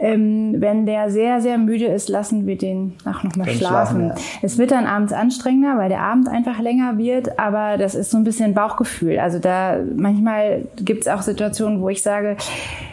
Ähm, 0.00 0.56
wenn 0.58 0.86
der 0.86 1.10
sehr, 1.10 1.40
sehr 1.40 1.58
müde 1.58 1.86
ist, 1.86 2.08
lassen 2.08 2.46
wir 2.46 2.56
den 2.56 2.94
auch 3.04 3.24
noch 3.24 3.34
mal 3.34 3.48
schlafen. 3.48 3.56
schlafen 3.56 4.08
ja. 4.08 4.14
Es 4.42 4.56
wird 4.58 4.70
dann 4.70 4.86
abends 4.86 5.12
anstrengender, 5.12 5.76
weil 5.76 5.88
der 5.88 6.02
Abend 6.02 6.28
einfach 6.28 6.60
länger 6.60 6.98
wird, 6.98 7.38
aber 7.38 7.78
das 7.78 7.96
ist 7.96 8.12
so 8.12 8.16
ein 8.16 8.24
bisschen 8.24 8.54
Bauchgefühl. 8.54 9.18
Also 9.18 9.40
da 9.40 9.78
manchmal 9.96 10.67
gibt 10.76 11.02
es 11.02 11.08
auch 11.08 11.22
Situationen, 11.22 11.80
wo 11.80 11.88
ich 11.88 12.02
sage, 12.02 12.36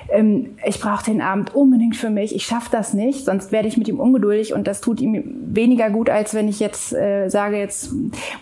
ähm, 0.10 0.56
ich 0.66 0.80
brauche 0.80 1.06
den 1.06 1.22
Abend 1.22 1.56
unbedingt 1.56 1.96
für 1.96 2.10
mich, 2.10 2.36
ich 2.36 2.46
schaffe 2.46 2.70
das 2.72 2.94
nicht, 2.94 3.26
sonst 3.26 3.52
werde 3.52 3.68
ich 3.68 3.78
mit 3.78 3.88
ihm 3.88 4.00
ungeduldig 4.00 4.54
und 4.54 4.68
das 4.68 4.82
tut 4.82 5.02
ihm 5.02 5.24
weniger 5.48 5.90
gut, 5.90 6.10
als 6.10 6.34
wenn 6.34 6.48
ich 6.48 6.60
jetzt 6.60 6.94
äh, 6.94 7.30
sage, 7.30 7.58
jetzt 7.58 7.92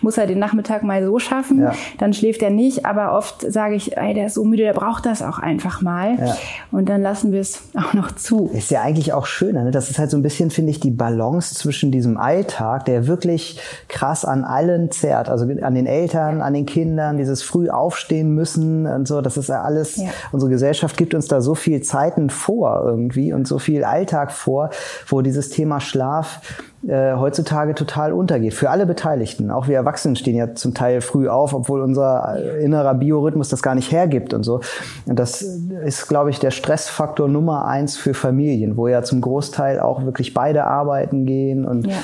muss 0.00 0.18
er 0.18 0.26
den 0.26 0.38
Nachmittag 0.38 0.82
mal 0.82 1.04
so 1.04 1.18
schaffen, 1.18 1.60
ja. 1.60 1.72
dann 1.98 2.12
schläft 2.12 2.42
er 2.42 2.50
nicht, 2.50 2.84
aber 2.84 3.16
oft 3.16 3.40
sage 3.40 3.74
ich, 3.74 3.96
ey, 3.96 4.14
der 4.14 4.26
ist 4.26 4.34
so 4.34 4.44
müde, 4.44 4.64
der 4.64 4.72
braucht 4.72 5.06
das 5.06 5.22
auch 5.22 5.38
einfach 5.38 5.80
mal 5.80 6.16
ja. 6.18 6.36
und 6.70 6.88
dann 6.88 7.02
lassen 7.02 7.32
wir 7.32 7.40
es 7.40 7.62
auch 7.74 7.94
noch 7.94 8.12
zu. 8.12 8.50
Ist 8.52 8.70
ja 8.70 8.82
eigentlich 8.82 9.12
auch 9.12 9.26
schöner, 9.26 9.64
ne? 9.64 9.70
das 9.70 9.90
ist 9.90 9.98
halt 9.98 10.10
so 10.10 10.16
ein 10.16 10.22
bisschen, 10.22 10.50
finde 10.50 10.70
ich, 10.70 10.80
die 10.80 10.90
Balance 10.90 11.54
zwischen 11.54 11.90
diesem 11.90 12.16
Alltag, 12.16 12.84
der 12.84 13.06
wirklich 13.06 13.60
krass 13.88 14.24
an 14.24 14.44
allen 14.44 14.90
zerrt, 14.90 15.28
also 15.28 15.44
an 15.44 15.74
den 15.74 15.86
Eltern, 15.86 16.42
an 16.42 16.54
den 16.54 16.66
Kindern, 16.66 17.16
dieses 17.16 17.42
früh 17.42 17.70
aufstehen 17.70 18.34
müssen 18.34 18.86
und 18.86 19.08
so, 19.08 19.20
das 19.20 19.36
ist 19.36 19.48
ja 19.48 19.62
alles, 19.62 19.96
ja. 19.96 20.10
unsere 20.32 20.50
Gesellschaft 20.50 20.96
gibt 20.96 21.14
uns 21.14 21.28
da 21.28 21.40
so 21.40 21.53
viel 21.54 21.82
Zeiten 21.82 22.30
vor 22.30 22.82
irgendwie 22.84 23.32
und 23.32 23.46
so 23.46 23.58
viel 23.58 23.84
Alltag 23.84 24.32
vor, 24.32 24.70
wo 25.06 25.20
dieses 25.22 25.50
Thema 25.50 25.80
Schlaf 25.80 26.40
äh, 26.86 27.14
heutzutage 27.14 27.74
total 27.74 28.12
untergeht. 28.12 28.54
Für 28.54 28.70
alle 28.70 28.84
Beteiligten. 28.86 29.50
Auch 29.50 29.68
wir 29.68 29.76
Erwachsenen 29.76 30.16
stehen 30.16 30.36
ja 30.36 30.54
zum 30.54 30.74
Teil 30.74 31.00
früh 31.00 31.28
auf, 31.28 31.54
obwohl 31.54 31.80
unser 31.80 32.58
innerer 32.60 32.94
Biorhythmus 32.94 33.48
das 33.48 33.62
gar 33.62 33.74
nicht 33.74 33.90
hergibt 33.90 34.34
und 34.34 34.42
so. 34.42 34.60
Und 35.06 35.18
das 35.18 35.42
ist, 35.42 36.08
glaube 36.08 36.30
ich, 36.30 36.40
der 36.40 36.50
Stressfaktor 36.50 37.28
Nummer 37.28 37.66
eins 37.66 37.96
für 37.96 38.12
Familien, 38.12 38.76
wo 38.76 38.88
ja 38.88 39.02
zum 39.02 39.20
Großteil 39.20 39.80
auch 39.80 40.04
wirklich 40.04 40.34
beide 40.34 40.64
arbeiten 40.64 41.24
gehen 41.24 41.64
und 41.64 41.86
ja. 41.86 41.96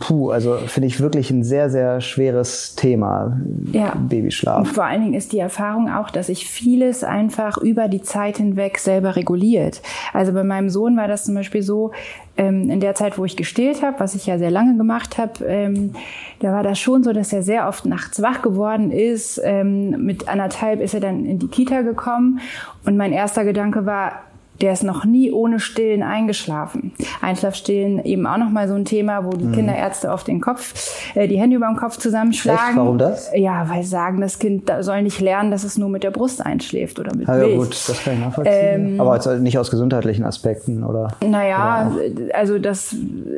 Puh, 0.00 0.30
also 0.30 0.56
finde 0.66 0.86
ich 0.86 0.98
wirklich 1.00 1.30
ein 1.30 1.44
sehr, 1.44 1.68
sehr 1.68 2.00
schweres 2.00 2.74
Thema, 2.74 3.38
ja. 3.70 3.94
Babyschlaf. 3.94 4.60
Und 4.60 4.66
vor 4.66 4.84
allen 4.84 5.02
Dingen 5.02 5.14
ist 5.14 5.32
die 5.32 5.38
Erfahrung 5.38 5.90
auch, 5.90 6.10
dass 6.10 6.28
sich 6.28 6.48
vieles 6.48 7.04
einfach 7.04 7.58
über 7.58 7.86
die 7.86 8.00
Zeit 8.00 8.38
hinweg 8.38 8.78
selber 8.78 9.14
reguliert. 9.14 9.82
Also 10.14 10.32
bei 10.32 10.42
meinem 10.42 10.70
Sohn 10.70 10.96
war 10.96 11.06
das 11.06 11.24
zum 11.24 11.34
Beispiel 11.34 11.62
so, 11.62 11.92
ähm, 12.38 12.70
in 12.70 12.80
der 12.80 12.94
Zeit, 12.94 13.18
wo 13.18 13.26
ich 13.26 13.36
gestillt 13.36 13.82
habe, 13.82 14.00
was 14.00 14.14
ich 14.14 14.24
ja 14.24 14.38
sehr 14.38 14.50
lange 14.50 14.78
gemacht 14.78 15.18
habe, 15.18 15.44
ähm, 15.44 15.92
da 16.38 16.52
war 16.52 16.62
das 16.62 16.78
schon 16.78 17.04
so, 17.04 17.12
dass 17.12 17.32
er 17.34 17.42
sehr 17.42 17.68
oft 17.68 17.84
nachts 17.84 18.22
wach 18.22 18.40
geworden 18.40 18.90
ist. 18.90 19.38
Ähm, 19.44 19.90
mit 20.06 20.28
anderthalb 20.28 20.80
ist 20.80 20.94
er 20.94 21.00
dann 21.00 21.26
in 21.26 21.38
die 21.38 21.48
Kita 21.48 21.82
gekommen 21.82 22.40
und 22.86 22.96
mein 22.96 23.12
erster 23.12 23.44
Gedanke 23.44 23.84
war, 23.84 24.22
der 24.60 24.72
ist 24.72 24.84
noch 24.84 25.04
nie 25.04 25.32
ohne 25.32 25.60
Stillen 25.60 26.02
eingeschlafen. 26.02 26.92
Einschlafstillen 27.20 28.04
eben 28.04 28.26
auch 28.26 28.36
noch 28.36 28.50
mal 28.50 28.68
so 28.68 28.74
ein 28.74 28.84
Thema, 28.84 29.24
wo 29.24 29.30
die 29.30 29.46
mhm. 29.46 29.52
Kinderärzte 29.52 30.12
auf 30.12 30.24
den 30.24 30.40
Kopf, 30.40 30.74
äh, 31.14 31.28
die 31.28 31.38
Hände 31.38 31.56
über 31.56 31.66
den 31.66 31.76
Kopf 31.76 31.96
zusammenschlagen. 31.96 32.68
Echt? 32.68 32.76
Warum 32.76 32.98
das? 32.98 33.30
Ja, 33.34 33.68
weil 33.68 33.82
sie 33.82 33.88
sagen, 33.88 34.20
das 34.20 34.38
Kind 34.38 34.70
soll 34.80 35.02
nicht 35.02 35.20
lernen, 35.20 35.50
dass 35.50 35.64
es 35.64 35.78
nur 35.78 35.88
mit 35.88 36.02
der 36.02 36.10
Brust 36.10 36.44
einschläft 36.44 36.98
oder 36.98 37.14
mit 37.14 37.28
ja, 37.28 37.34
Milch. 37.34 37.50
Ja 37.50 37.56
gut, 37.56 37.88
das 37.88 38.04
kann 38.04 38.14
ich 38.14 38.20
nachvollziehen. 38.20 38.54
Ähm, 38.94 39.00
Aber 39.00 39.12
also 39.12 39.34
nicht 39.34 39.58
aus 39.58 39.70
gesundheitlichen 39.70 40.24
Aspekten 40.24 40.84
oder? 40.84 41.08
Naja, 41.26 41.90
oder 41.94 42.34
also 42.34 42.58
das 42.58 42.94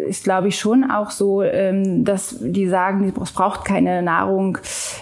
ist 0.09 0.25
glaube 0.25 0.49
ich 0.49 0.59
schon 0.59 0.91
auch 0.91 1.11
so, 1.11 1.43
ähm, 1.43 2.05
dass 2.05 2.37
die 2.41 2.67
sagen, 2.67 3.12
es 3.23 3.33
braucht 3.33 3.64
keine 3.64 4.02
Nahrung 4.02 4.59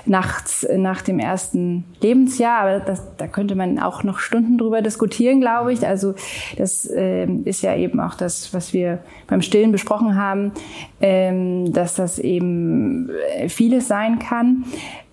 nachts 0.07 0.67
nach 0.77 1.03
dem 1.03 1.19
ersten 1.19 1.85
Lebensjahr. 2.01 2.61
Aber 2.61 2.81
das, 2.81 3.03
da 3.17 3.27
könnte 3.27 3.55
man 3.55 3.79
auch 3.79 4.03
noch 4.03 4.19
Stunden 4.19 4.59
drüber 4.59 4.83
diskutieren, 4.83 5.41
glaube 5.41 5.73
ich. 5.73 5.87
Also 5.87 6.10
das 6.57 6.87
äh, 6.87 7.27
ist 7.45 7.63
ja 7.63 7.77
eben 7.77 8.01
auch 8.01 8.15
das, 8.15 8.53
was 8.55 8.73
wir 8.73 9.01
beim 9.27 9.43
Stillen 9.43 9.73
besprochen 9.73 10.17
haben, 10.17 10.53
ähm, 11.01 11.73
dass 11.73 11.95
das 11.95 12.19
eben 12.19 13.11
äh, 13.37 13.49
vieles 13.49 13.89
sein 13.89 14.19
kann. 14.19 14.65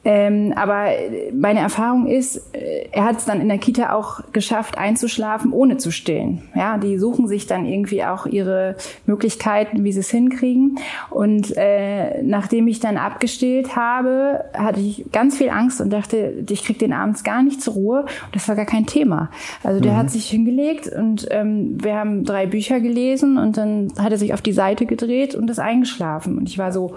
Ähm, 0.10 0.54
aber 0.56 0.86
meine 1.34 1.60
Erfahrung 1.60 2.08
ist, 2.08 2.38
äh, 2.56 2.88
er 2.94 3.04
hat 3.04 3.18
es 3.18 3.26
dann 3.26 3.42
in 3.42 3.50
der 3.50 3.58
Kita 3.58 3.92
auch 3.92 4.22
geschafft, 4.32 4.78
einzuschlafen, 4.78 5.52
ohne 5.52 5.76
zu 5.76 5.92
stillen. 5.92 6.44
Ja, 6.56 6.78
die 6.78 6.98
suchen 6.98 7.28
sich 7.28 7.46
dann 7.46 7.66
irgendwie 7.66 8.06
auch 8.06 8.26
ihre 8.26 8.78
Möglichkeiten, 9.06 9.84
wie 9.84 9.92
sie 9.92 10.00
es 10.00 10.10
hinkriegen. 10.10 10.80
Und 11.10 11.52
äh, 11.58 12.24
nachdem 12.24 12.70
ich 12.70 12.80
dann 12.80 12.96
abgestillt 12.96 13.76
habe, 13.76 14.46
hatte 14.54 14.80
ich 14.80 15.12
ganz 15.12 15.38
viel 15.38 15.50
Angst 15.50 15.82
und 15.82 15.90
dachte, 15.90 16.46
ich 16.50 16.64
krieg 16.64 16.80
den 16.80 16.94
abends 16.94 17.26
gar 17.26 17.44
nicht 17.44 17.62
zur 17.62 17.74
Ruhe. 17.74 18.00
Und 18.04 18.34
das 18.34 18.48
war 18.48 18.56
gar 18.56 18.66
kein 18.66 18.86
Thema. 18.86 19.30
Also 19.62 19.82
der 19.82 19.92
mhm. 19.92 19.98
hat 19.98 20.10
sich 20.10 20.30
hingelegt 20.30 20.88
und 20.88 21.28
ähm, 21.32 21.84
wir 21.84 21.96
haben 21.96 22.24
drei 22.24 22.46
Bücher 22.46 22.80
gelesen 22.80 23.38
und 23.38 23.58
dann 23.58 23.92
hat 24.00 24.14
er 24.14 24.18
sich 24.18 24.34
auf 24.34 24.42
die 24.42 24.54
Seite 24.54 24.86
gedreht 24.86 25.36
und 25.36 25.50
ist 25.50 25.60
eingeschlafen. 25.60 26.38
Und 26.38 26.48
ich 26.48 26.58
war 26.58 26.72
so, 26.72 26.96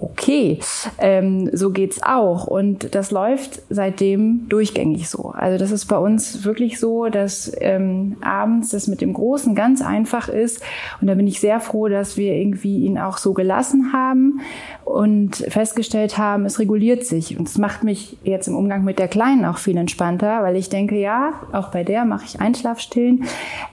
okay, 0.00 0.60
ähm, 0.98 1.50
so 1.52 1.70
geht's 1.70 2.02
auch. 2.02 2.46
Und 2.46 2.94
das 2.94 3.10
läuft 3.10 3.62
seitdem 3.68 4.48
durchgängig 4.48 5.08
so. 5.08 5.32
Also 5.34 5.58
das 5.58 5.72
ist 5.72 5.86
bei 5.86 5.98
uns 5.98 6.44
wirklich 6.44 6.78
so, 6.78 7.08
dass 7.08 7.52
ähm, 7.60 8.16
abends 8.20 8.70
das 8.70 8.86
mit 8.86 9.00
dem 9.00 9.12
Großen 9.12 9.54
ganz 9.54 9.82
einfach 9.82 10.28
ist. 10.28 10.62
Und 11.00 11.08
da 11.08 11.14
bin 11.14 11.26
ich 11.26 11.40
sehr 11.40 11.60
froh, 11.60 11.88
dass 11.88 12.16
wir 12.16 12.34
irgendwie 12.34 12.84
ihn 12.84 12.98
auch 12.98 13.18
so 13.18 13.32
gelassen 13.32 13.92
haben 13.92 14.40
und 14.84 15.36
festgestellt 15.36 16.16
haben, 16.16 16.44
es 16.44 16.58
reguliert 16.58 17.04
sich. 17.04 17.38
Und 17.38 17.48
es 17.48 17.58
macht 17.58 17.82
mich 17.82 18.16
jetzt 18.22 18.48
im 18.48 18.56
Umgang 18.56 18.84
mit 18.84 18.98
der 18.98 19.08
Kleinen 19.08 19.44
auch 19.44 19.58
viel 19.58 19.76
entspannter, 19.76 20.42
weil 20.42 20.56
ich 20.56 20.68
denke, 20.68 20.96
ja, 20.98 21.32
auch 21.52 21.70
bei 21.70 21.82
der 21.84 22.04
mache 22.04 22.24
ich 22.24 22.40
Einschlafstillen. 22.40 23.24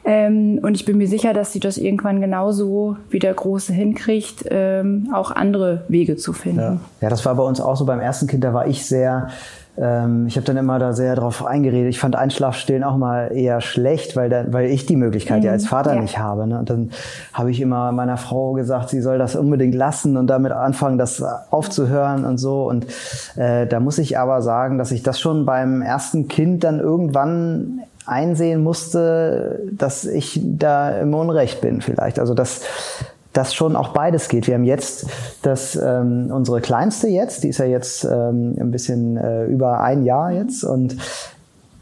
Ähm, 0.04 0.60
und 0.62 0.76
ich 0.76 0.86
bin 0.86 0.98
mir 0.98 1.08
sicher, 1.08 1.34
dass 1.34 1.54
sie 1.54 1.60
das 1.60 1.78
irgendwann 1.78 2.20
genauso 2.20 2.98
wie 3.10 3.20
der 3.20 3.34
Große 3.34 3.72
hinkriegt, 3.72 4.46
ähm, 4.50 5.10
auch 5.14 5.32
andere 5.32 5.86
Wege 5.88 6.15
zu 6.16 6.34
finden. 6.34 6.60
Ja. 6.60 6.78
ja, 7.02 7.10
das 7.10 7.26
war 7.26 7.36
bei 7.36 7.44
uns 7.44 7.60
auch 7.62 7.76
so 7.76 7.86
beim 7.86 8.00
ersten 8.00 8.28
Kind, 8.28 8.44
da 8.44 8.54
war 8.54 8.68
ich 8.68 8.86
sehr 8.86 9.30
ähm, 9.78 10.26
ich 10.28 10.38
habe 10.38 10.46
dann 10.46 10.58
immer 10.58 10.80
da 10.80 10.94
sehr 10.94 11.16
drauf 11.16 11.46
eingeredet. 11.46 11.90
Ich 11.90 12.00
fand 12.00 12.16
Einschlafstillen 12.16 12.84
auch 12.84 12.98
mal 12.98 13.32
eher 13.36 13.62
schlecht, 13.62 14.16
weil, 14.16 14.30
da, 14.30 14.46
weil 14.52 14.70
ich 14.70 14.86
die 14.86 14.96
Möglichkeit 14.96 15.40
mhm. 15.40 15.46
ja 15.46 15.52
als 15.52 15.68
Vater 15.68 15.96
ja. 15.96 16.02
nicht 16.02 16.18
habe. 16.18 16.48
Ne? 16.48 16.60
Und 16.60 16.70
dann 16.70 16.92
habe 17.34 17.52
ich 17.52 17.60
immer 17.60 17.92
meiner 17.92 18.18
Frau 18.18 18.54
gesagt, 18.54 18.90
sie 18.90 19.02
soll 19.02 19.18
das 19.18 19.36
unbedingt 19.36 19.76
lassen 19.76 20.18
und 20.18 20.28
damit 20.28 20.52
anfangen, 20.52 20.98
das 20.98 21.22
aufzuhören 21.22 22.26
und 22.26 22.38
so. 22.38 22.68
Und 22.70 22.86
äh, 23.36 23.68
da 23.68 23.80
muss 23.80 23.98
ich 23.98 24.18
aber 24.18 24.42
sagen, 24.42 24.78
dass 24.78 24.92
ich 24.92 25.04
das 25.04 25.20
schon 25.20 25.46
beim 25.46 25.82
ersten 25.82 26.28
Kind 26.28 26.64
dann 26.64 26.80
irgendwann 26.80 27.82
einsehen 28.06 28.64
musste, 28.64 29.62
dass 29.72 30.06
ich 30.06 30.40
da 30.44 30.92
im 31.00 31.14
Unrecht 31.14 31.60
bin 31.62 31.82
vielleicht. 31.82 32.20
Also 32.20 32.34
das 32.34 32.62
dass 33.38 33.54
schon 33.54 33.76
auch 33.76 33.90
beides 33.90 34.30
geht. 34.30 34.48
Wir 34.48 34.56
haben 34.56 34.64
jetzt 34.64 35.08
das, 35.42 35.76
ähm, 35.76 36.32
unsere 36.32 36.62
Kleinste 36.62 37.08
jetzt, 37.08 37.44
die 37.44 37.50
ist 37.50 37.60
ja 37.60 37.66
jetzt 37.66 38.06
ähm, 38.06 38.56
ein 38.60 38.72
bisschen 38.72 39.18
äh, 39.18 39.46
über 39.46 39.82
ein 39.82 40.04
Jahr 40.04 40.32
jetzt 40.32 40.64
und 40.64 40.96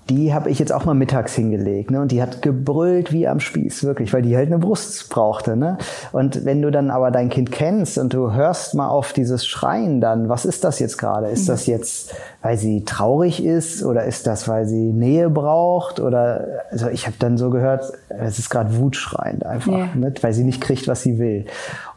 die 0.10 0.33
habe 0.33 0.50
ich 0.50 0.60
jetzt 0.60 0.74
auch 0.74 0.86
mal 0.86 0.93
mittags 0.93 1.33
hingelegt. 1.33 1.91
Ne? 1.91 2.01
Und 2.01 2.12
die 2.12 2.22
hat 2.22 2.41
gebrüllt 2.41 3.13
wie 3.13 3.27
am 3.27 3.39
Spieß, 3.39 3.83
wirklich, 3.83 4.12
weil 4.13 4.22
die 4.22 4.36
halt 4.36 4.48
eine 4.48 4.60
Brust 4.60 5.10
brauchte. 5.10 5.55
Ne? 5.55 5.77
Und 6.12 6.43
wenn 6.43 6.62
du 6.62 6.72
dann 6.72 6.91
aber 6.91 7.10
dein 7.10 7.29
Kind 7.29 7.51
kennst 7.51 7.98
und 7.98 8.13
du 8.13 8.33
hörst 8.33 8.75
mal 8.75 8.89
auf 8.89 9.13
dieses 9.13 9.45
Schreien 9.45 10.01
dann, 10.01 10.27
was 10.27 10.45
ist 10.45 10.63
das 10.63 10.79
jetzt 10.79 10.98
gerade? 10.98 11.27
Ist 11.27 11.48
das 11.48 11.67
jetzt, 11.67 12.13
weil 12.41 12.57
sie 12.57 12.83
traurig 12.83 13.43
ist 13.43 13.83
oder 13.83 14.03
ist 14.03 14.27
das, 14.27 14.48
weil 14.48 14.65
sie 14.65 14.91
Nähe 14.91 15.29
braucht? 15.29 16.00
Oder 16.00 16.48
also 16.69 16.89
ich 16.89 17.05
habe 17.05 17.15
dann 17.19 17.38
so 17.38 17.50
gehört, 17.50 17.93
es 18.10 18.39
ist 18.39 18.50
gerade 18.50 18.77
wutschreiend 18.77 19.45
einfach, 19.45 19.72
ja. 19.72 19.89
ne? 19.95 20.13
weil 20.22 20.33
sie 20.33 20.43
nicht 20.43 20.62
kriegt, 20.62 20.88
was 20.88 21.01
sie 21.01 21.17
will. 21.17 21.45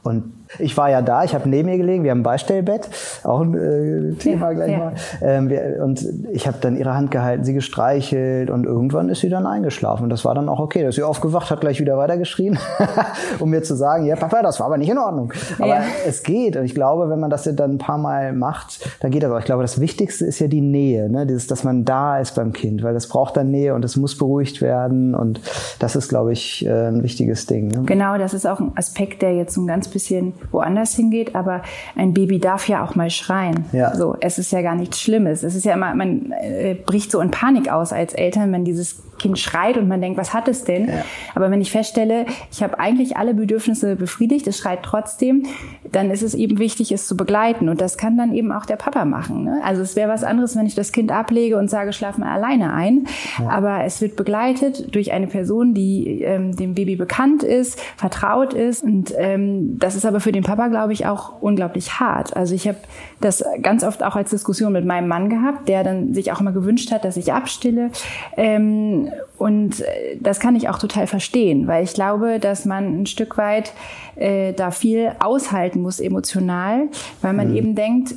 Und 0.03 0.33
ich 0.59 0.77
war 0.77 0.91
ja 0.91 1.03
da, 1.03 1.25
ich 1.25 1.35
habe 1.35 1.49
neben 1.49 1.69
ihr 1.69 1.77
gelegen, 1.77 2.05
wir 2.05 2.11
haben 2.11 2.21
ein 2.21 2.25
Beistellbett, 2.25 2.89
auch 3.25 3.41
ein 3.41 3.55
äh, 3.55 4.15
Thema 4.15 4.49
ja, 4.51 4.53
gleich 4.53 4.73
ja. 4.73 4.79
mal. 4.79 4.93
Ähm, 5.23 5.49
wir, 5.49 5.81
und 5.83 6.05
ich 6.33 6.47
habe 6.47 6.59
dann 6.61 6.77
ihre 6.77 6.95
Hand 6.95 7.11
gehalten, 7.11 7.45
sie 7.45 7.55
gestreichelt 7.55 8.51
und 8.51 8.65
irgendwann 8.65 9.09
ist 9.09 9.21
sie 9.21 9.29
dann 9.29 9.47
eingeschlafen. 9.47 10.05
Und 10.05 10.11
das 10.11 10.25
war 10.25 10.35
dann 10.35 10.49
auch 10.49 10.61
okay. 10.61 10.83
Da 10.83 10.89
ist 10.89 10.97
sie 10.97 11.03
aufgewacht, 11.03 11.51
hat 11.51 11.61
gleich 11.61 11.81
wieder 11.81 11.97
weitergeschrien, 11.97 12.59
um 13.39 13.51
mir 13.51 13.63
zu 13.63 13.75
sagen, 13.75 14.07
ja 14.07 14.17
Papa, 14.17 14.43
das 14.43 14.61
war 14.61 14.67
aber 14.67 14.79
nicht 14.79 14.91
in 14.91 14.99
Ordnung. 14.99 15.33
Aber 15.59 15.69
ja. 15.69 15.83
es 16.07 16.23
geht. 16.23 16.57
Und 16.57 16.65
ich 16.65 16.75
glaube, 16.75 17.09
wenn 17.11 17.21
man 17.21 17.31
das 17.31 17.45
dann 17.45 17.73
ein 17.73 17.79
paar 17.79 17.99
Mal 17.99 18.33
macht, 18.33 18.89
dann 19.01 19.11
geht 19.11 19.23
das 19.23 19.31
auch. 19.31 19.39
Ich 19.39 19.45
glaube, 19.45 19.63
das 19.63 19.81
Wichtigste 19.81 20.25
ist 20.27 20.39
ja 20.39 20.49
die 20.49 20.61
Nähe, 20.61 21.09
ne? 21.09 21.27
Dieses, 21.27 21.47
dass 21.47 21.65
man 21.65 21.85
da 21.85 22.19
ist 22.19 22.35
beim 22.35 22.53
Kind, 22.53 22.83
weil 22.83 22.95
das 22.95 23.09
braucht 23.09 23.37
dann 23.37 23.51
Nähe 23.51 23.75
und 23.75 23.85
es 23.85 23.97
muss 23.97 24.17
beruhigt 24.17 24.61
werden. 24.63 25.15
Und 25.15 25.41
das 25.79 25.97
ist, 25.97 26.09
glaube 26.09 26.33
ich, 26.33 26.67
äh, 26.67 26.89
ein 26.89 27.03
wichtiges 27.03 27.47
Ding. 27.47 27.69
Ne? 27.69 27.83
Genau, 27.87 28.19
das 28.19 28.35
ist 28.35 28.47
auch 28.47 28.61
ein 28.61 28.73
Aspekt, 28.77 29.23
der 29.23 29.35
jetzt 29.35 29.55
so 29.55 29.63
ein 29.63 29.67
ganz 29.67 29.89
bisschen 29.89 30.35
woanders 30.51 30.95
hingeht, 30.95 31.35
aber 31.35 31.63
ein 31.97 32.15
Baby 32.15 32.39
darf 32.39 32.69
ja 32.69 32.85
auch 32.85 32.95
mal 32.95 33.11
schreien. 33.11 33.65
Ja. 33.73 33.95
So, 33.95 34.17
es 34.21 34.39
ist 34.39 34.53
ja 34.53 34.63
gar 34.63 34.75
nichts 34.75 35.01
Schlimmes. 35.01 35.43
Es 35.43 35.55
ist 35.55 35.65
ja 35.65 35.75
immer, 35.75 35.95
man 35.95 36.33
äh, 36.33 36.75
bricht 36.75 37.11
so 37.11 37.21
in 37.21 37.31
Panik 37.31 37.71
aus 37.71 37.93
als 37.93 38.13
Eltern, 38.15 38.53
wenn 38.53 38.65
dieses 38.65 39.03
Kind 39.19 39.39
schreit 39.39 39.77
und 39.77 39.89
man 39.89 40.01
denkt, 40.01 40.19
was 40.19 40.35
hat 40.35 40.49
es 40.49 40.65
denn? 40.65 40.89
Ja. 40.89 41.05
Aber 41.35 41.51
wenn 41.51 41.61
ich 41.61 41.71
feststelle, 41.71 42.27
ich 42.51 42.63
habe 42.63 42.79
eigentlich 42.79 43.17
alle 43.17 43.35
Bedürfnisse 43.35 43.97
befriedigt, 43.97 44.47
es 44.47 44.59
schreit 44.59 44.81
trotzdem, 44.83 45.45
dann 45.93 46.11
ist 46.11 46.23
es 46.23 46.35
eben 46.35 46.59
wichtig, 46.59 46.93
es 46.93 47.07
zu 47.07 47.17
begleiten. 47.17 47.69
Und 47.69 47.81
das 47.81 47.99
kann 47.99 48.17
dann 48.17 48.35
eben 48.35 48.53
auch 48.53 48.67
der 48.67 48.77
Papa 48.77 49.05
machen. 49.05 49.45
Ne? 49.45 49.61
Also 49.65 49.83
es 49.83 49.97
wäre 49.97 50.11
was 50.11 50.25
anderes, 50.25 50.57
wenn 50.57 50.67
ich 50.67 50.75
das 50.75 50.93
Kind 50.93 51.13
ablege 51.13 51.57
und 51.57 51.69
sage, 51.69 51.93
schlaf 51.93 52.19
mal 52.19 52.33
alleine 52.33 52.73
ein. 52.73 53.07
Ja. 53.39 53.49
Aber 53.51 53.85
es 53.85 54.01
wird 54.01 54.17
begleitet 54.17 54.95
durch 54.95 55.13
eine 55.13 55.27
Person, 55.27 55.75
die 55.75 56.23
ähm, 56.23 56.55
dem 56.55 56.75
Baby 56.75 56.97
bekannt 56.97 57.43
ist, 57.43 57.81
vertraut 57.97 58.55
ist. 58.55 58.83
Und 58.83 59.13
ähm, 59.17 59.79
das 59.79 59.95
ist 59.95 60.07
aber 60.07 60.21
für 60.21 60.33
den 60.33 60.45
Papa, 60.45 60.69
glaube 60.69 60.93
ich, 60.93 61.07
auch 61.07 61.41
unglaublich 61.41 62.01
hart. 62.01 62.37
Also 62.37 62.55
ich 62.55 62.67
habe 62.69 62.79
das 63.21 63.45
ganz 63.63 63.85
oft 63.85 64.03
auch 64.03 64.17
als 64.17 64.31
Diskussion 64.31 64.73
mit 64.73 64.85
meinem 64.85 65.09
Mann 65.09 65.29
gehabt, 65.29 65.69
der 65.69 65.85
dann 65.85 66.15
sich 66.15 66.33
auch 66.33 66.41
mal 66.41 66.53
gewünscht 66.53 66.93
hat, 66.93 67.05
dass 67.05 67.17
ich 67.17 67.33
abstille. 67.33 67.91
Ähm, 68.37 69.06
und 69.39 69.81
äh, 69.81 70.17
das 70.21 70.41
kann 70.41 70.57
ich 70.57 70.69
auch 70.69 70.79
total 70.79 71.07
verstehen, 71.07 71.67
weil 71.67 71.85
ich 71.85 71.95
glaube, 71.95 72.39
dass 72.41 72.65
man 72.65 73.03
ein 73.03 73.07
Stück 73.07 73.37
weit 73.39 73.73
äh, 74.17 74.53
da 74.53 74.71
viel 74.71 75.13
aushalten 75.19 75.83
muss 75.83 76.01
emotional, 76.01 76.89
weil 77.23 77.33
man 77.33 77.51
mhm. 77.51 77.57
eben 77.57 77.75
denkt, 77.75 78.15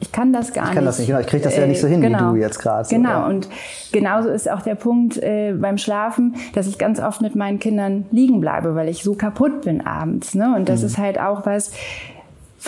ich 0.00 0.12
kann 0.12 0.32
das 0.32 0.52
gar 0.52 0.62
nicht. 0.62 0.70
Ich 0.70 0.76
kann 0.76 0.84
das 0.84 0.98
nicht, 0.98 1.08
genau. 1.08 1.20
Ich 1.20 1.26
kriege 1.26 1.44
das 1.44 1.56
ja 1.56 1.66
nicht 1.66 1.80
so 1.80 1.86
hin, 1.86 2.00
genau. 2.00 2.32
wie 2.32 2.38
du 2.38 2.40
jetzt 2.40 2.58
gerade. 2.58 2.84
So, 2.84 2.94
genau. 2.94 3.10
Ja. 3.10 3.26
Und 3.26 3.48
genauso 3.92 4.28
ist 4.28 4.50
auch 4.50 4.60
der 4.60 4.74
Punkt 4.74 5.16
äh, 5.16 5.54
beim 5.54 5.78
Schlafen, 5.78 6.34
dass 6.54 6.66
ich 6.66 6.78
ganz 6.78 7.00
oft 7.00 7.22
mit 7.22 7.34
meinen 7.36 7.58
Kindern 7.58 8.06
liegen 8.10 8.40
bleibe, 8.40 8.74
weil 8.74 8.88
ich 8.88 9.02
so 9.02 9.14
kaputt 9.14 9.62
bin 9.62 9.86
abends. 9.86 10.34
Ne? 10.34 10.54
Und 10.56 10.68
das 10.68 10.80
mhm. 10.80 10.86
ist 10.86 10.98
halt 10.98 11.18
auch 11.18 11.46
was, 11.46 11.72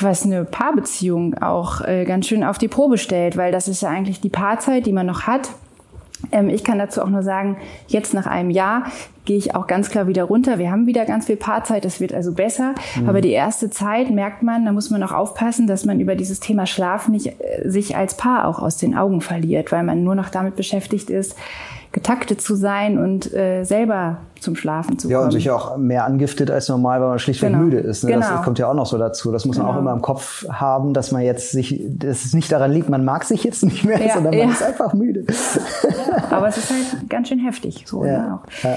was 0.00 0.24
eine 0.24 0.44
Paarbeziehung 0.44 1.34
auch 1.38 1.82
äh, 1.82 2.04
ganz 2.04 2.26
schön 2.26 2.44
auf 2.44 2.58
die 2.58 2.68
Probe 2.68 2.96
stellt, 2.96 3.36
weil 3.36 3.52
das 3.52 3.68
ist 3.68 3.82
ja 3.82 3.90
eigentlich 3.90 4.20
die 4.20 4.30
Paarzeit, 4.30 4.86
die 4.86 4.92
man 4.92 5.06
noch 5.06 5.22
hat. 5.22 5.50
Ähm, 6.32 6.48
ich 6.48 6.64
kann 6.64 6.78
dazu 6.78 7.02
auch 7.02 7.08
nur 7.08 7.22
sagen, 7.22 7.56
jetzt 7.88 8.14
nach 8.14 8.26
einem 8.26 8.50
Jahr 8.50 8.84
gehe 9.24 9.36
ich 9.36 9.54
auch 9.54 9.66
ganz 9.66 9.90
klar 9.90 10.06
wieder 10.06 10.24
runter. 10.24 10.58
Wir 10.58 10.70
haben 10.70 10.86
wieder 10.86 11.04
ganz 11.04 11.26
viel 11.26 11.36
Paarzeit, 11.36 11.84
das 11.84 12.00
wird 12.00 12.14
also 12.14 12.32
besser. 12.32 12.74
Mhm. 12.98 13.08
Aber 13.08 13.20
die 13.20 13.32
erste 13.32 13.70
Zeit 13.70 14.10
merkt 14.10 14.42
man, 14.42 14.64
da 14.64 14.72
muss 14.72 14.90
man 14.90 15.02
auch 15.02 15.12
aufpassen, 15.12 15.66
dass 15.66 15.84
man 15.84 16.00
über 16.00 16.14
dieses 16.14 16.40
Thema 16.40 16.66
Schlaf 16.66 17.08
nicht 17.08 17.26
äh, 17.26 17.68
sich 17.68 17.96
als 17.96 18.16
Paar 18.16 18.46
auch 18.46 18.60
aus 18.60 18.76
den 18.76 18.96
Augen 18.96 19.20
verliert, 19.20 19.72
weil 19.72 19.82
man 19.82 20.04
nur 20.04 20.14
noch 20.14 20.30
damit 20.30 20.56
beschäftigt 20.56 21.10
ist, 21.10 21.36
getaktet 21.92 22.40
zu 22.40 22.54
sein 22.54 22.98
und 22.98 23.32
äh, 23.34 23.64
selber 23.64 24.18
zum 24.40 24.56
Schlafen 24.56 24.98
zu 24.98 25.08
kommen. 25.08 25.20
Ja, 25.20 25.24
und 25.24 25.30
sich 25.30 25.50
auch 25.50 25.76
mehr 25.76 26.04
angiftet 26.04 26.50
als 26.50 26.68
normal, 26.68 27.00
weil 27.00 27.08
man 27.08 27.18
schlichtweg 27.18 27.50
genau. 27.50 27.64
müde 27.64 27.78
ist. 27.78 28.04
Ne? 28.04 28.12
Genau. 28.12 28.28
Das 28.28 28.42
kommt 28.42 28.58
ja 28.58 28.68
auch 28.68 28.74
noch 28.74 28.86
so 28.86 28.98
dazu. 28.98 29.32
Das 29.32 29.44
muss 29.44 29.56
genau. 29.56 29.68
man 29.68 29.74
auch 29.74 29.78
genau. 29.78 29.90
immer 29.90 29.96
im 29.96 30.02
Kopf 30.02 30.46
haben, 30.48 30.94
dass 30.94 31.12
man 31.12 31.22
jetzt 31.22 31.52
sich, 31.52 31.82
dass 31.88 32.24
es 32.24 32.34
nicht 32.34 32.50
daran 32.52 32.72
liegt, 32.72 32.88
man 32.88 33.04
mag 33.04 33.24
sich 33.24 33.44
jetzt 33.44 33.64
nicht 33.64 33.84
mehr, 33.84 34.00
ja, 34.00 34.14
sondern 34.14 34.36
man 34.36 34.48
ja. 34.48 34.52
ist 34.52 34.62
einfach 34.62 34.92
müde. 34.92 35.24
Ja, 35.28 36.30
aber 36.36 36.48
es 36.48 36.58
ist 36.58 36.70
halt 36.70 37.08
ganz 37.08 37.28
schön 37.28 37.38
heftig. 37.38 37.84
So, 37.86 38.04
ja. 38.04 38.18
Ne, 38.18 38.38
ja. 38.62 38.76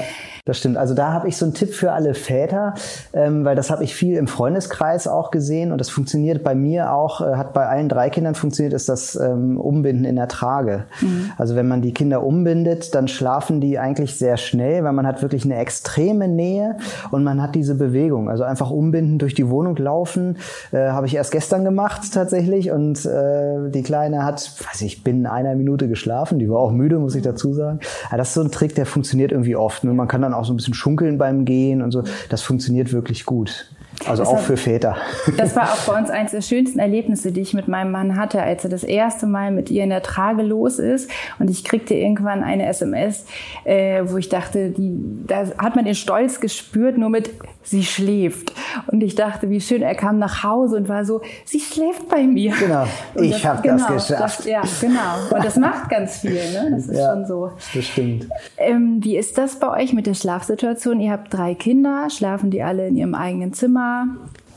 Das 0.49 0.57
stimmt. 0.57 0.77
Also 0.77 0.95
da 0.95 1.13
habe 1.13 1.27
ich 1.27 1.37
so 1.37 1.45
einen 1.45 1.53
Tipp 1.53 1.75
für 1.75 1.91
alle 1.91 2.15
Väter, 2.15 2.73
ähm, 3.13 3.45
weil 3.45 3.55
das 3.55 3.69
habe 3.69 3.83
ich 3.83 3.93
viel 3.93 4.17
im 4.17 4.27
Freundeskreis 4.27 5.07
auch 5.07 5.29
gesehen 5.29 5.71
und 5.71 5.77
das 5.77 5.91
funktioniert 5.91 6.43
bei 6.43 6.55
mir 6.55 6.91
auch, 6.91 7.21
äh, 7.21 7.35
hat 7.35 7.53
bei 7.53 7.67
allen 7.67 7.87
drei 7.87 8.09
Kindern 8.09 8.33
funktioniert, 8.33 8.73
ist 8.73 8.89
das 8.89 9.15
ähm, 9.15 9.59
Umbinden 9.59 10.05
in 10.05 10.15
der 10.15 10.27
Trage. 10.27 10.85
Mhm. 11.01 11.31
Also 11.37 11.55
wenn 11.55 11.67
man 11.67 11.83
die 11.83 11.93
Kinder 11.93 12.23
umbindet, 12.23 12.95
dann 12.95 13.07
schlafen 13.07 13.61
die 13.61 13.77
eigentlich 13.77 14.17
sehr 14.17 14.37
schnell, 14.37 14.83
weil 14.83 14.93
man 14.93 15.05
hat 15.05 15.21
wirklich 15.21 15.45
eine 15.51 15.61
extreme 15.61 16.27
Nähe 16.27 16.77
und 17.11 17.23
man 17.23 17.41
hat 17.41 17.55
diese 17.55 17.75
Bewegung. 17.75 18.29
Also 18.29 18.43
einfach 18.43 18.71
umbinden, 18.71 19.17
durch 19.17 19.33
die 19.33 19.49
Wohnung 19.49 19.75
laufen, 19.77 20.37
äh, 20.71 20.89
habe 20.89 21.07
ich 21.07 21.15
erst 21.15 21.31
gestern 21.31 21.63
gemacht 21.63 22.13
tatsächlich 22.13 22.71
und 22.71 23.05
äh, 23.05 23.69
die 23.69 23.83
Kleine 23.83 24.23
hat, 24.23 24.51
weiß 24.69 24.81
ich, 24.81 25.03
binnen 25.03 25.25
einer 25.25 25.55
Minute 25.55 25.87
geschlafen. 25.87 26.39
Die 26.39 26.49
war 26.49 26.59
auch 26.59 26.71
müde, 26.71 26.99
muss 26.99 27.15
ich 27.15 27.23
dazu 27.23 27.53
sagen. 27.53 27.79
Aber 28.07 28.17
das 28.17 28.29
ist 28.29 28.33
so 28.35 28.41
ein 28.41 28.51
Trick, 28.51 28.75
der 28.75 28.85
funktioniert 28.85 29.31
irgendwie 29.31 29.55
oft. 29.55 29.83
Und 29.83 29.95
man 29.95 30.07
kann 30.07 30.21
dann 30.21 30.33
auch 30.33 30.45
so 30.45 30.53
ein 30.53 30.57
bisschen 30.57 30.73
schunkeln 30.73 31.17
beim 31.17 31.45
Gehen 31.45 31.81
und 31.81 31.91
so. 31.91 32.03
Das 32.29 32.41
funktioniert 32.41 32.93
wirklich 32.93 33.25
gut. 33.25 33.69
Also 34.05 34.23
das 34.23 34.31
auch 34.31 34.39
für 34.39 34.57
Väter. 34.57 34.97
Das 35.37 35.55
war 35.55 35.71
auch 35.73 35.79
bei 35.85 35.97
uns 35.97 36.09
eines 36.09 36.31
der 36.31 36.41
schönsten 36.41 36.79
Erlebnisse, 36.79 37.31
die 37.31 37.41
ich 37.41 37.53
mit 37.53 37.67
meinem 37.67 37.91
Mann 37.91 38.15
hatte, 38.15 38.41
als 38.41 38.63
er 38.63 38.69
das 38.69 38.83
erste 38.83 39.27
Mal 39.27 39.51
mit 39.51 39.69
ihr 39.69 39.83
in 39.83 39.89
der 39.89 40.01
Trage 40.01 40.41
los 40.41 40.79
ist. 40.79 41.09
Und 41.37 41.49
ich 41.49 41.63
kriegte 41.63 41.93
irgendwann 41.93 42.43
eine 42.43 42.65
SMS, 42.67 43.25
äh, 43.63 44.03
wo 44.05 44.17
ich 44.17 44.29
dachte, 44.29 44.69
die, 44.69 44.97
da 45.27 45.45
hat 45.57 45.75
man 45.75 45.85
den 45.85 45.95
Stolz 45.95 46.39
gespürt, 46.39 46.97
nur 46.97 47.09
mit 47.09 47.31
sie 47.69 47.83
schläft. 47.83 48.53
Und 48.87 49.01
ich 49.01 49.15
dachte, 49.15 49.49
wie 49.49 49.61
schön, 49.61 49.81
er 49.81 49.95
kam 49.95 50.19
nach 50.19 50.43
Hause 50.43 50.77
und 50.77 50.89
war 50.89 51.05
so, 51.05 51.21
sie 51.45 51.59
schläft 51.59 52.09
bei 52.09 52.23
mir. 52.23 52.53
Genau, 52.59 52.85
ich 53.15 53.45
habe 53.45 53.61
genau, 53.61 53.87
das 53.87 54.07
geschafft. 54.07 54.39
Das, 54.39 54.45
ja, 54.45 54.61
genau. 54.81 55.35
Und 55.35 55.45
das 55.45 55.55
macht 55.55 55.89
ganz 55.89 56.19
viel, 56.19 56.31
ne? 56.31 56.69
Das 56.71 56.87
ist 56.87 56.97
ja, 56.97 57.13
schon 57.13 57.25
so. 57.25 57.51
Das 57.73 57.85
stimmt. 57.85 58.27
Ähm, 58.57 58.99
wie 59.01 59.17
ist 59.17 59.37
das 59.37 59.59
bei 59.59 59.69
euch 59.81 59.93
mit 59.93 60.07
der 60.07 60.15
Schlafsituation? 60.15 60.99
Ihr 60.99 61.11
habt 61.11 61.33
drei 61.33 61.55
Kinder, 61.55 62.09
schlafen 62.09 62.51
die 62.51 62.63
alle 62.63 62.87
in 62.87 62.95
ihrem 62.95 63.15
eigenen 63.15 63.53
Zimmer? 63.53 64.07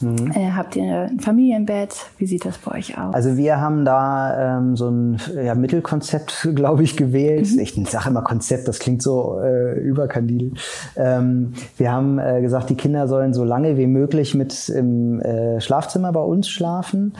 Mhm. 0.02 0.32
Äh, 0.35 0.50
habt 0.52 0.76
ihr 0.76 1.09
ein 1.11 1.21
Familienbett? 1.21 1.94
Wie 2.18 2.26
sieht 2.26 2.44
das 2.44 2.59
bei 2.59 2.78
euch 2.78 2.99
aus? 2.99 3.14
Also 3.14 3.37
wir 3.37 3.61
haben 3.61 3.85
da 3.85 4.59
ähm, 4.59 4.76
so 4.76 4.90
ein 4.90 5.18
ja, 5.35 5.54
Mittelkonzept, 5.54 6.49
glaube 6.54 6.82
ich, 6.82 6.97
gewählt. 6.97 7.49
Mhm. 7.52 7.61
Ich 7.61 7.75
sage 7.88 8.11
immer 8.11 8.23
Konzept, 8.23 8.68
das 8.68 8.78
klingt 8.78 9.02
so 9.02 9.40
äh, 9.40 9.78
überkandidel. 9.78 10.52
Ähm, 10.97 11.54
wir 11.76 11.92
haben 11.92 12.18
äh, 12.18 12.40
gesagt, 12.42 12.71
die 12.71 12.76
Kinder 12.76 13.09
sollen 13.09 13.32
so 13.32 13.44
lange 13.44 13.78
wie 13.78 13.87
möglich 13.87 14.35
mit 14.35 14.68
im 14.68 15.21
äh, 15.21 15.61
Schlafzimmer 15.61 16.12
bei 16.12 16.21
uns 16.21 16.49
schlafen 16.49 17.14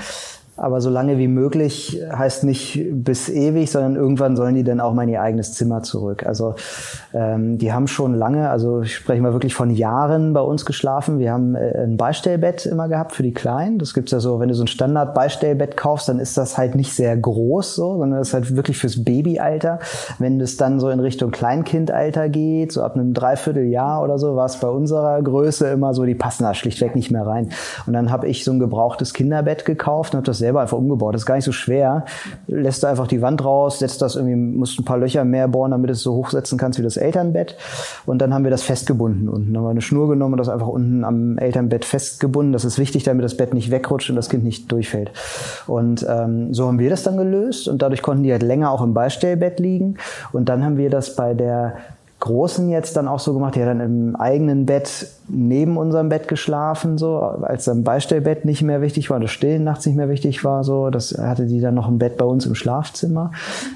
aber 0.63 0.81
so 0.81 0.91
lange 0.91 1.19
wie 1.19 1.27
möglich 1.27 2.01
heißt 2.17 2.45
nicht 2.45 2.81
bis 2.93 3.29
ewig, 3.29 3.69
sondern 3.69 3.97
irgendwann 3.97 4.37
sollen 4.37 4.55
die 4.55 4.63
dann 4.63 4.79
auch 4.81 4.95
mal 4.95 5.03
in 5.03 5.09
ihr 5.09 5.21
eigenes 5.21 5.55
Zimmer 5.55 5.83
zurück. 5.83 6.25
Also 6.25 6.55
ähm, 7.13 7.59
die 7.59 7.73
haben 7.73 7.89
schon 7.89 8.15
lange, 8.15 8.49
also 8.49 8.83
ich 8.83 8.95
spreche 8.95 9.21
mal 9.21 9.33
wirklich 9.33 9.57
von 9.57 9.71
Jahren 9.71 10.33
bei 10.33 10.41
uns 10.41 10.65
geschlafen. 10.65 11.19
Wir 11.19 11.33
haben 11.33 11.57
äh, 11.57 11.83
ein 11.83 11.97
Beistellbett 11.97 12.65
immer 12.67 12.89
gehabt 12.89 13.13
für 13.13 13.25
die 13.25 13.35
Kleinen. 13.35 13.81
Das 13.81 13.93
gibt's 13.93 14.13
ja 14.13 14.21
so, 14.21 14.39
wenn 14.39 14.51
du 14.51 14.55
so 14.55 14.63
ein 14.63 14.69
Standard-Beistellbett 14.69 15.77
kaufst, 15.77 16.09
dann 16.09 16.21
ist 16.21 16.39
das 16.39 16.57
halt 16.57 16.77
nicht 16.77 16.95
sehr 16.95 17.17
groß 17.17 17.75
so, 17.75 17.99
sondern 17.99 18.21
das 18.21 18.29
ist 18.29 18.35
halt 18.35 18.55
wirklich 18.55 18.79
fürs 18.79 19.03
Babyalter. 19.03 19.81
Wenn 20.21 20.41
es 20.41 20.57
dann 20.57 20.79
so 20.79 20.91
in 20.91 21.01
Richtung 21.01 21.33
Kleinkindalter 21.33 22.29
geht, 22.29 22.71
so 22.71 22.83
ab 22.83 22.95
einem 22.95 23.15
Dreivierteljahr 23.15 24.01
oder 24.01 24.17
so, 24.17 24.37
war 24.37 24.47
es 24.47 24.59
bei 24.61 24.69
unserer 24.69 25.21
Größe 25.23 25.67
immer 25.69 25.93
so, 25.93 26.05
die 26.05 26.15
passen 26.15 26.45
da 26.45 26.55
schlichtweg 26.55 26.95
nicht 26.95 27.11
mehr 27.11 27.27
rein. 27.27 27.51
Und 27.89 27.95
dann 27.95 28.13
habe 28.13 28.29
ich 28.29 28.45
so 28.45 28.53
ein 28.53 28.61
gebrauchtes 28.61 29.13
Kinderbett 29.13 29.65
gekauft 29.65 30.15
und 30.15 30.19
habe 30.19 30.27
das 30.27 30.39
selber 30.39 30.52
einfach 30.61 30.79
umgebaut. 30.79 31.15
Das 31.15 31.23
ist 31.23 31.27
gar 31.27 31.37
nicht 31.37 31.45
so 31.45 31.53
schwer. 31.53 32.05
Lässt 32.47 32.83
du 32.83 32.87
einfach 32.87 33.07
die 33.07 33.23
Wand 33.23 33.45
raus, 33.45 33.79
setzt 33.79 34.03
das 34.03 34.17
irgendwie, 34.17 34.37
musst 34.37 34.79
ein 34.79 34.85
paar 34.85 34.99
Löcher 34.99 35.25
mehr 35.25 35.49
bohren, 35.49 35.71
damit 35.71 35.89
du 35.89 35.93
es 35.93 36.03
so 36.03 36.15
hochsetzen 36.15 36.59
kannst 36.59 36.79
wie 36.79 36.83
das 36.83 36.97
Elternbett. 36.97 37.57
Und 38.07 38.19
dann 38.19 38.35
haben 38.35 38.45
wir 38.45 38.51
das 38.51 38.63
festgebunden 38.63 39.29
unten. 39.29 39.53
Dann 39.53 39.63
haben 39.63 39.67
wir 39.67 39.71
eine 39.71 39.83
Schnur 39.83 40.09
genommen 40.09 40.35
und 40.35 40.39
das 40.39 40.49
einfach 40.49 40.69
unten 40.69 41.05
am 41.05 41.39
Elternbett 41.39 41.85
festgebunden. 41.85 42.53
Das 42.53 42.65
ist 42.65 42.79
wichtig, 42.79 43.05
damit 43.05 43.25
das 43.25 43.37
Bett 43.37 43.55
nicht 43.55 43.71
wegrutscht 43.71 44.11
und 44.11 44.17
das 44.17 44.29
Kind 44.29 44.45
nicht 44.45 44.71
durchfällt. 44.71 45.11
Und 45.67 46.07
ähm, 46.09 46.53
so 46.53 46.67
haben 46.67 46.79
wir 46.79 46.91
das 46.91 47.03
dann 47.03 47.17
gelöst 47.17 47.69
und 47.69 47.83
dadurch 47.83 48.03
konnten 48.03 48.23
die 48.23 48.33
halt 48.33 48.43
länger 48.43 48.71
auch 48.71 48.83
im 48.83 48.95
Beistellbett 48.95 49.61
liegen. 49.61 49.97
Und 50.33 50.49
dann 50.49 50.65
haben 50.65 50.77
wir 50.77 50.91
das 50.91 51.17
bei 51.17 51.35
der 51.35 51.77
Großen 52.23 52.71
jetzt 52.71 52.97
dann 52.97 53.09
auch 53.09 53.19
so 53.19 53.35
gemacht, 53.35 53.57
die 53.57 53.63
hat 53.63 53.69
dann 53.69 53.81
im 53.81 54.15
eigenen 54.15 54.65
Bett 54.65 55.09
neben 55.27 55.77
unserem 55.77 56.09
Bett 56.09 56.29
geschlafen, 56.29 56.97
so, 56.97 57.19
als 57.19 57.65
dann 57.65 57.83
Beistellbett 57.83 58.45
nicht 58.45 58.63
mehr 58.63 58.81
wichtig 58.81 59.11
war, 59.11 59.19
das 59.19 59.33
Stillen 59.33 59.65
nachts 59.65 59.87
nicht 59.87 59.97
mehr 59.97 60.09
wichtig 60.09 60.45
war, 60.45 60.63
so, 60.63 60.91
das 60.91 61.19
hatte 61.19 61.47
die 61.47 61.61
dann 61.61 61.75
noch 61.75 61.89
ein 61.89 61.99
Bett 61.99 62.17
bei 62.17 62.25
uns 62.25 62.47
im 62.47 62.55
Schlafzimmer, 62.55 63.33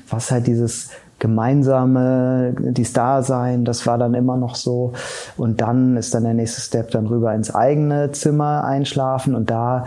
was 0.08 0.30
halt 0.30 0.46
dieses 0.46 0.90
gemeinsame, 1.18 2.54
dies 2.56 2.92
Dasein, 2.92 3.64
das 3.64 3.84
war 3.84 3.98
dann 3.98 4.14
immer 4.14 4.36
noch 4.36 4.54
so. 4.54 4.92
Und 5.36 5.60
dann 5.60 5.96
ist 5.96 6.14
dann 6.14 6.22
der 6.22 6.34
nächste 6.34 6.60
Step 6.60 6.92
dann 6.92 7.08
rüber 7.08 7.34
ins 7.34 7.52
eigene 7.52 8.12
Zimmer 8.12 8.62
einschlafen 8.62 9.34
und 9.34 9.50
da 9.50 9.86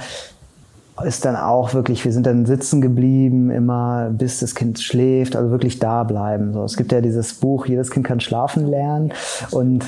ist 1.03 1.25
dann 1.25 1.35
auch 1.35 1.73
wirklich, 1.73 2.03
wir 2.05 2.11
sind 2.11 2.25
dann 2.25 2.45
sitzen 2.45 2.81
geblieben, 2.81 3.49
immer 3.49 4.09
bis 4.11 4.39
das 4.39 4.55
Kind 4.55 4.79
schläft, 4.79 5.35
also 5.35 5.51
wirklich 5.51 5.79
da 5.79 6.03
bleiben. 6.03 6.53
So, 6.53 6.63
es 6.63 6.77
gibt 6.77 6.91
ja 6.91 7.01
dieses 7.01 7.33
Buch, 7.33 7.65
jedes 7.65 7.91
Kind 7.91 8.05
kann 8.05 8.19
schlafen 8.19 8.67
lernen. 8.67 9.13
Und 9.51 9.85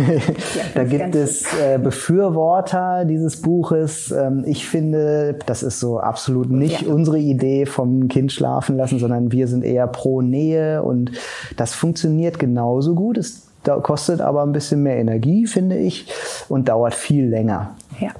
da 0.74 0.84
gibt 0.84 1.14
es 1.14 1.44
äh, 1.54 1.78
Befürworter 1.78 3.04
dieses 3.04 3.40
Buches. 3.40 4.12
Ähm, 4.12 4.44
ich 4.46 4.68
finde, 4.68 5.38
das 5.46 5.62
ist 5.62 5.80
so 5.80 5.98
absolut 5.98 6.50
nicht 6.50 6.82
ja. 6.82 6.92
unsere 6.92 7.18
Idee 7.18 7.66
vom 7.66 8.08
Kind 8.08 8.32
schlafen 8.32 8.76
lassen, 8.76 8.98
sondern 8.98 9.32
wir 9.32 9.48
sind 9.48 9.64
eher 9.64 9.86
pro 9.86 10.22
Nähe 10.22 10.82
und 10.82 11.12
das 11.56 11.74
funktioniert 11.74 12.38
genauso 12.38 12.94
gut. 12.94 13.18
Es 13.18 13.48
kostet 13.82 14.20
aber 14.20 14.42
ein 14.42 14.52
bisschen 14.52 14.82
mehr 14.82 14.96
Energie, 14.96 15.46
finde 15.46 15.76
ich, 15.76 16.06
und 16.48 16.68
dauert 16.68 16.94
viel 16.94 17.28
länger. 17.28 17.74
Ja. 18.00 18.10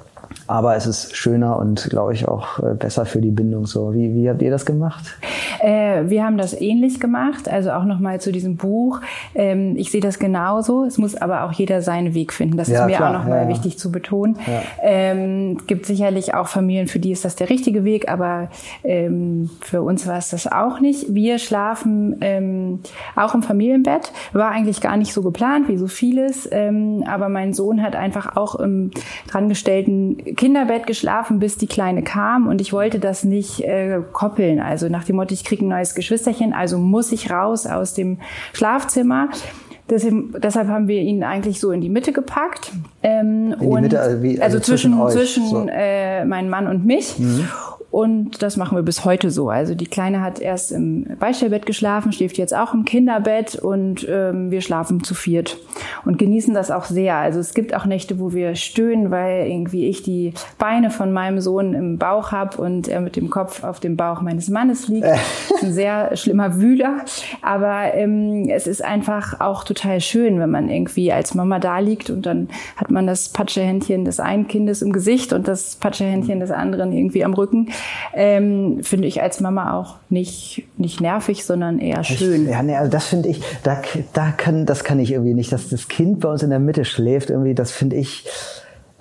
Aber 0.49 0.75
es 0.75 0.87
ist 0.87 1.15
schöner 1.15 1.59
und, 1.59 1.91
glaube 1.91 2.15
ich, 2.15 2.27
auch 2.27 2.57
äh, 2.57 2.73
besser 2.73 3.05
für 3.05 3.21
die 3.21 3.29
Bindung 3.29 3.67
so. 3.67 3.93
Wie, 3.93 4.15
wie 4.15 4.27
habt 4.27 4.41
ihr 4.41 4.49
das 4.49 4.65
gemacht? 4.65 5.05
Äh, 5.61 6.09
wir 6.09 6.23
haben 6.23 6.37
das 6.37 6.59
ähnlich 6.59 6.99
gemacht, 6.99 7.49
also 7.49 7.71
auch 7.71 7.85
nochmal 7.85 8.21
zu 8.21 8.31
diesem 8.31 8.55
Buch. 8.57 9.01
Ähm, 9.35 9.75
ich 9.77 9.91
sehe 9.91 10.01
das 10.01 10.19
genauso. 10.19 10.83
Es 10.83 10.97
muss 10.97 11.15
aber 11.15 11.43
auch 11.43 11.51
jeder 11.51 11.81
seinen 11.81 12.13
Weg 12.13 12.33
finden. 12.33 12.57
Das 12.57 12.67
ja, 12.67 12.81
ist 12.81 12.85
mir 12.87 12.97
klar. 12.97 13.09
auch 13.09 13.19
nochmal 13.19 13.43
ja, 13.43 13.49
wichtig 13.49 13.77
zu 13.77 13.91
betonen. 13.91 14.37
Ja. 14.45 14.61
Ähm, 14.81 15.57
gibt 15.67 15.85
sicherlich 15.85 16.33
auch 16.33 16.47
Familien, 16.47 16.87
für 16.87 16.99
die 16.99 17.11
ist 17.11 17.25
das 17.25 17.35
der 17.35 17.49
richtige 17.49 17.83
Weg, 17.83 18.09
aber 18.09 18.49
ähm, 18.83 19.49
für 19.61 19.81
uns 19.81 20.07
war 20.07 20.17
es 20.17 20.29
das 20.29 20.51
auch 20.51 20.79
nicht. 20.79 21.13
Wir 21.13 21.39
schlafen 21.39 22.17
ähm, 22.21 22.79
auch 23.15 23.33
im 23.33 23.43
Familienbett. 23.43 24.11
War 24.33 24.51
eigentlich 24.51 24.81
gar 24.81 24.97
nicht 24.97 25.13
so 25.13 25.21
geplant 25.21 25.67
wie 25.67 25.77
so 25.77 25.87
vieles, 25.87 26.47
ähm, 26.51 27.03
aber 27.07 27.29
mein 27.29 27.53
Sohn 27.53 27.81
hat 27.81 27.95
einfach 27.95 28.35
auch 28.35 28.55
im 28.55 28.91
drangestellten 29.27 30.35
Kinderbett 30.35 30.87
geschlafen, 30.87 31.39
bis 31.39 31.57
die 31.57 31.67
Kleine 31.67 32.03
kam 32.03 32.47
und 32.47 32.61
ich 32.61 32.73
wollte 32.73 32.99
das 32.99 33.23
nicht 33.23 33.61
äh, 33.61 33.99
koppeln. 34.11 34.59
Also 34.59 34.89
nach 34.89 35.03
dem 35.03 35.15
Motto, 35.15 35.28
ich 35.31 35.43
kriege 35.43 35.65
ein 35.65 35.69
neues 35.69 35.95
Geschwisterchen, 35.95 36.53
also 36.53 36.77
muss 36.77 37.11
ich 37.11 37.31
raus 37.31 37.65
aus 37.65 37.93
dem 37.93 38.19
Schlafzimmer. 38.53 39.29
Deswegen, 39.89 40.33
deshalb 40.37 40.67
haben 40.67 40.87
wir 40.87 41.01
ihn 41.01 41.23
eigentlich 41.23 41.59
so 41.59 41.71
in 41.71 41.81
die 41.81 41.89
Mitte 41.89 42.13
gepackt. 42.13 42.71
Ähm, 43.01 43.55
in 43.59 43.59
die 43.59 43.81
Mitte, 43.81 43.99
also, 43.99 44.21
wie, 44.21 44.39
also, 44.39 44.57
also 44.57 44.59
zwischen, 44.59 44.93
zwischen, 44.93 45.43
zwischen 45.43 45.49
so. 45.49 45.67
äh, 45.71 46.25
meinen 46.25 46.49
Mann 46.49 46.67
und 46.67 46.85
mich. 46.85 47.17
Mhm. 47.17 47.47
Und 47.91 48.43
das 48.43 48.55
machen 48.55 48.77
wir 48.77 48.83
bis 48.83 49.03
heute 49.03 49.31
so. 49.31 49.49
Also 49.49 49.73
die 49.73 49.87
Kleine 49.87 50.21
hat 50.21 50.39
erst 50.39 50.71
im 50.71 51.07
Beistellbett 51.19 51.65
geschlafen, 51.65 52.11
schläft 52.11 52.37
jetzt 52.37 52.55
auch 52.55 52.73
im 52.73 52.85
Kinderbett 52.85 53.55
und 53.55 54.07
ähm, 54.07 54.51
wir 54.51 54.61
schlafen 54.61 55.03
zu 55.03 55.15
viert 55.15 55.57
und 56.05 56.19
genießen 56.19 56.53
das 56.53 56.69
auch 56.69 56.85
sehr. 56.85 57.15
Also 57.15 57.39
es 57.39 57.55
gibt 57.55 57.73
auch 57.73 57.85
Nächte, 57.85 58.19
wo 58.19 58.31
wir 58.31 58.53
stöhnen, 58.55 59.09
weil 59.09 59.47
irgendwie 59.47 59.87
ich 59.87 60.03
die 60.03 60.33
Beine 60.59 60.91
von 60.91 61.11
meinem 61.11 61.41
Sohn 61.41 61.73
im 61.73 61.97
Bauch 61.97 62.31
habe 62.31 62.61
und 62.61 62.87
er 62.87 63.01
mit 63.01 63.15
dem 63.15 63.31
Kopf 63.31 63.63
auf 63.63 63.79
dem 63.79 63.97
Bauch 63.97 64.21
meines 64.21 64.49
Mannes 64.49 64.87
liegt. 64.87 65.07
Ein 65.61 65.73
sehr 65.73 66.15
schlimmer 66.15 66.57
Wühler. 66.57 67.05
Aber 67.41 67.95
ähm, 67.95 68.49
es 68.49 68.67
ist 68.67 68.85
einfach 68.85 69.39
auch 69.39 69.63
total 69.63 69.99
schön, 69.99 70.39
wenn 70.39 70.51
man 70.51 70.69
irgendwie 70.69 71.11
als 71.11 71.33
Mama 71.33 71.57
da 71.57 71.79
liegt 71.79 72.11
und 72.11 72.27
dann 72.27 72.49
hat 72.75 72.91
man 72.91 73.07
das 73.07 73.29
Patschehändchen 73.29 74.05
des 74.05 74.19
einen 74.19 74.47
Kindes 74.47 74.83
im 74.83 74.91
Gesicht 74.91 75.33
und 75.33 75.47
das 75.47 75.75
Patschehändchen 75.75 76.39
des 76.39 76.51
anderen 76.51 76.91
irgendwie 76.91 77.25
am 77.25 77.33
Rücken 77.33 77.69
ähm, 78.13 78.83
finde 78.83 79.07
ich 79.07 79.21
als 79.21 79.39
Mama 79.39 79.77
auch 79.77 79.95
nicht, 80.09 80.63
nicht 80.77 81.01
nervig, 81.01 81.45
sondern 81.45 81.79
eher 81.79 82.03
schön. 82.03 82.45
Ich, 82.45 82.51
ja, 82.51 82.63
nee, 82.63 82.75
also 82.75 82.91
das 82.91 83.07
finde 83.07 83.29
ich, 83.29 83.41
da, 83.63 83.81
da 84.13 84.31
kann, 84.31 84.65
das 84.65 84.83
kann 84.83 84.99
ich 84.99 85.11
irgendwie 85.11 85.33
nicht, 85.33 85.51
dass 85.51 85.69
das 85.69 85.87
Kind 85.87 86.19
bei 86.19 86.29
uns 86.29 86.43
in 86.43 86.49
der 86.49 86.59
Mitte 86.59 86.85
schläft, 86.85 87.29
irgendwie, 87.29 87.55
das 87.55 87.71
finde 87.71 87.95
ich, 87.97 88.25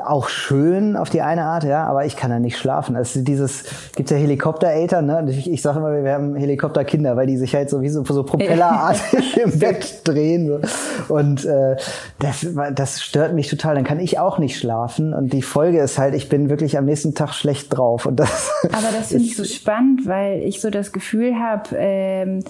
auch 0.09 0.29
schön 0.29 0.97
auf 0.97 1.11
die 1.11 1.23
eine 1.23 1.44
Art, 1.44 1.64
ja, 1.64 1.85
aber 1.85 2.05
ich 2.07 2.16
kann 2.16 2.31
da 2.31 2.38
nicht 2.38 2.57
schlafen. 2.57 2.97
Also 2.97 3.21
dieses 3.23 3.64
gibt's 3.94 4.11
ja 4.11 4.16
Helikoptereltern, 4.16 5.07
ne? 5.07 5.27
Ich, 5.29 5.51
ich 5.51 5.62
sage 5.62 5.79
immer, 5.79 6.03
wir 6.03 6.12
haben 6.12 6.35
Helikopterkinder, 6.35 7.16
weil 7.16 7.27
die 7.27 7.37
sich 7.37 7.55
halt 7.55 7.71
so 7.71 7.83
wie 7.83 7.88
so, 7.88 8.05
so 8.05 8.23
propellerartig 8.23 9.37
im 9.44 9.59
Bett 9.59 10.03
drehen. 10.05 10.47
So. 10.47 11.14
Und 11.14 11.44
äh, 11.44 11.77
das, 12.18 12.47
das 12.75 13.03
stört 13.03 13.35
mich 13.35 13.49
total. 13.49 13.75
Dann 13.75 13.85
kann 13.85 14.01
ich 14.01 14.18
auch 14.18 14.38
nicht 14.38 14.59
schlafen. 14.59 15.14
Und 15.14 15.33
die 15.33 15.42
Folge 15.42 15.81
ist 15.81 15.99
halt, 15.99 16.14
ich 16.14 16.29
bin 16.29 16.51
wirklich 16.51 16.79
am 16.79 16.85
nächsten 16.85 17.14
Tag 17.14 17.35
schlecht 17.35 17.77
drauf. 17.77 18.07
Und 18.07 18.16
das 18.21 18.51
aber 18.64 18.88
das 18.97 19.09
finde 19.09 19.25
ich 19.25 19.37
so 19.37 19.44
spannend, 19.44 20.07
weil 20.07 20.42
ich 20.42 20.61
so 20.61 20.71
das 20.71 20.92
Gefühl 20.92 21.35
habe, 21.38 21.77
ähm, 21.77 22.44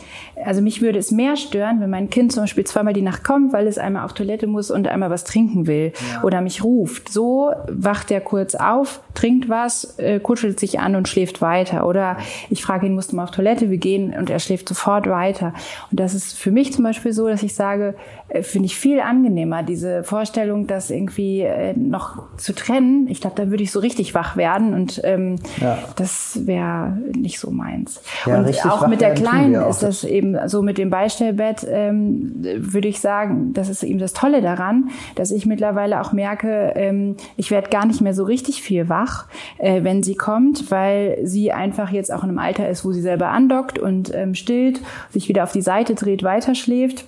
also 0.44 0.61
mich 0.61 0.83
würde 0.83 0.99
es 0.99 1.11
mehr 1.11 1.37
stören, 1.37 1.81
wenn 1.81 1.90
mein 1.90 2.11
Kind 2.11 2.33
zum 2.33 2.44
Beispiel 2.44 2.64
zweimal 2.64 2.92
die 2.92 3.03
Nacht 3.03 3.25
kommt, 3.25 3.53
weil 3.53 3.66
es 3.66 3.79
einmal 3.79 4.05
auf 4.05 4.12
Toilette 4.12 4.47
muss 4.47 4.71
und 4.71 4.88
einmal 4.88 5.11
was 5.11 5.25
trinken 5.25 5.66
will 5.66 5.92
ja. 6.12 6.23
oder 6.23 6.40
mich 6.40 6.62
ruft. 6.64 7.11
So 7.11 7.48
wacht 7.69 8.11
er 8.11 8.21
kurz 8.21 8.55
auf, 8.55 9.01
trinkt 9.15 9.49
was, 9.49 9.99
äh, 9.99 10.21
kuschelt 10.21 10.61
sich 10.61 10.81
an 10.81 10.95
und 10.95 11.09
schläft 11.09 11.41
weiter. 11.41 11.87
Oder 11.87 12.17
ich 12.51 12.63
frage 12.63 12.87
ihn, 12.87 12.95
musst 12.95 13.13
du 13.13 13.17
mal 13.17 13.25
auf 13.25 13.31
Toilette, 13.31 13.71
wir 13.71 13.79
gehen 13.79 14.15
und 14.17 14.31
er 14.31 14.39
schläft 14.39 14.69
sofort 14.69 15.09
weiter. 15.09 15.53
Und 15.91 16.01
das 16.01 16.15
ist 16.15 16.39
für 16.39 16.51
mich 16.51 16.73
zum 16.73 16.85
Beispiel 16.85 17.13
so, 17.13 17.29
dass 17.29 17.43
ich 17.43 17.55
sage, 17.55 17.95
äh, 18.29 18.43
finde 18.43 18.67
ich 18.67 18.77
viel 18.77 19.01
angenehmer, 19.01 19.63
diese 19.63 20.05
Vorstellung, 20.05 20.67
das 20.67 20.91
irgendwie 20.91 21.41
äh, 21.41 21.75
noch 21.77 22.25
zu 22.37 22.55
trennen. 22.55 23.09
Ich 23.09 23.21
glaube, 23.21 23.37
da 23.37 23.51
würde 23.51 23.63
ich 23.63 23.73
so 23.73 23.81
richtig 23.81 24.15
wach 24.15 24.37
werden 24.37 24.75
und 24.75 25.01
ähm, 25.05 25.37
ja. 25.61 25.79
das 25.97 26.47
wäre 26.47 26.99
nicht 27.17 27.41
so 27.41 27.51
meins. 27.51 28.01
Ja, 28.27 28.39
und 28.39 28.67
auch 28.67 28.87
mit 28.87 29.01
der 29.01 29.15
Kleinen 29.15 29.55
ist 29.55 29.83
das 29.83 30.05
eben 30.05 30.37
so 30.49 30.63
mit 30.63 30.79
dem 30.79 30.91
Beistellbett, 30.91 31.67
ähm, 31.69 32.33
würde 32.57 32.89
ich 32.89 33.01
sagen, 33.01 33.53
das 33.55 33.69
ist 33.69 33.83
eben 33.83 33.99
das 33.99 34.13
Tolle 34.13 34.43
daran, 34.43 34.91
dass 35.15 35.31
ich 35.31 35.47
mittlerweile 35.47 36.01
auch 36.01 36.13
merke, 36.13 36.73
ähm, 36.77 37.17
ich 37.38 37.53
werde 37.53 37.70
gar 37.70 37.87
nicht 37.87 38.01
mehr 38.01 38.12
so 38.12 38.24
richtig 38.24 38.61
viel 38.61 38.88
wach, 38.88 39.27
äh, 39.59 39.85
wenn 39.85 40.03
sie 40.03 40.16
kommt, 40.16 40.70
weil 40.70 41.18
sie 41.22 41.53
einfach 41.53 41.90
jetzt 41.90 42.12
auch 42.12 42.24
in 42.24 42.31
einem 42.31 42.38
Alter 42.38 42.68
ist, 42.68 42.85
wo 42.85 42.92
sie 42.92 43.01
selber 43.01 43.29
andockt 43.29 43.79
und 43.79 44.12
ähm, 44.12 44.35
stillt, 44.35 44.81
sich 45.11 45.29
wieder 45.29 45.44
auf 45.44 45.53
die 45.53 45.62
Seite 45.62 45.94
dreht, 45.94 46.24
weiterschläft. 46.24 47.07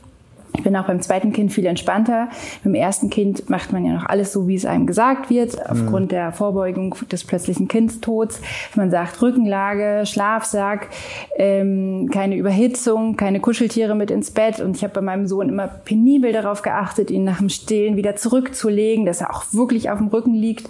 Ich 0.56 0.64
bin 0.64 0.76
auch 0.76 0.86
beim 0.86 1.00
zweiten 1.00 1.32
Kind 1.32 1.52
viel 1.52 1.66
entspannter. 1.66 2.28
Beim 2.64 2.74
ersten 2.74 3.08
Kind 3.08 3.48
macht 3.48 3.72
man 3.72 3.84
ja 3.84 3.92
noch 3.92 4.06
alles 4.06 4.32
so, 4.32 4.48
wie 4.48 4.56
es 4.56 4.66
einem 4.66 4.86
gesagt 4.86 5.30
wird, 5.30 5.58
aufgrund 5.70 6.06
mhm. 6.06 6.08
der 6.08 6.32
Vorbeugung 6.32 6.94
des 7.10 7.24
plötzlichen 7.24 7.68
Kindstods. 7.68 8.40
Man 8.74 8.90
sagt 8.90 9.22
Rückenlage, 9.22 10.04
Schlafsack, 10.06 10.88
ähm, 11.36 12.08
keine 12.12 12.36
Überhitzung, 12.36 13.16
keine 13.16 13.40
Kuscheltiere 13.40 13.94
mit 13.94 14.10
ins 14.10 14.32
Bett. 14.32 14.60
Und 14.60 14.76
ich 14.76 14.82
habe 14.82 14.94
bei 14.94 15.00
meinem 15.00 15.26
Sohn 15.26 15.48
immer 15.48 15.68
penibel 15.68 16.32
darauf 16.32 16.62
geachtet, 16.62 17.10
ihn 17.10 17.24
nach 17.24 17.38
dem 17.38 17.48
Stillen 17.48 17.96
wieder 17.96 18.16
zurückzulegen, 18.16 19.06
dass 19.06 19.20
er 19.20 19.34
auch 19.34 19.44
wirklich 19.52 19.90
auf 19.90 19.98
dem 19.98 20.08
Rücken 20.08 20.34
liegt. 20.34 20.68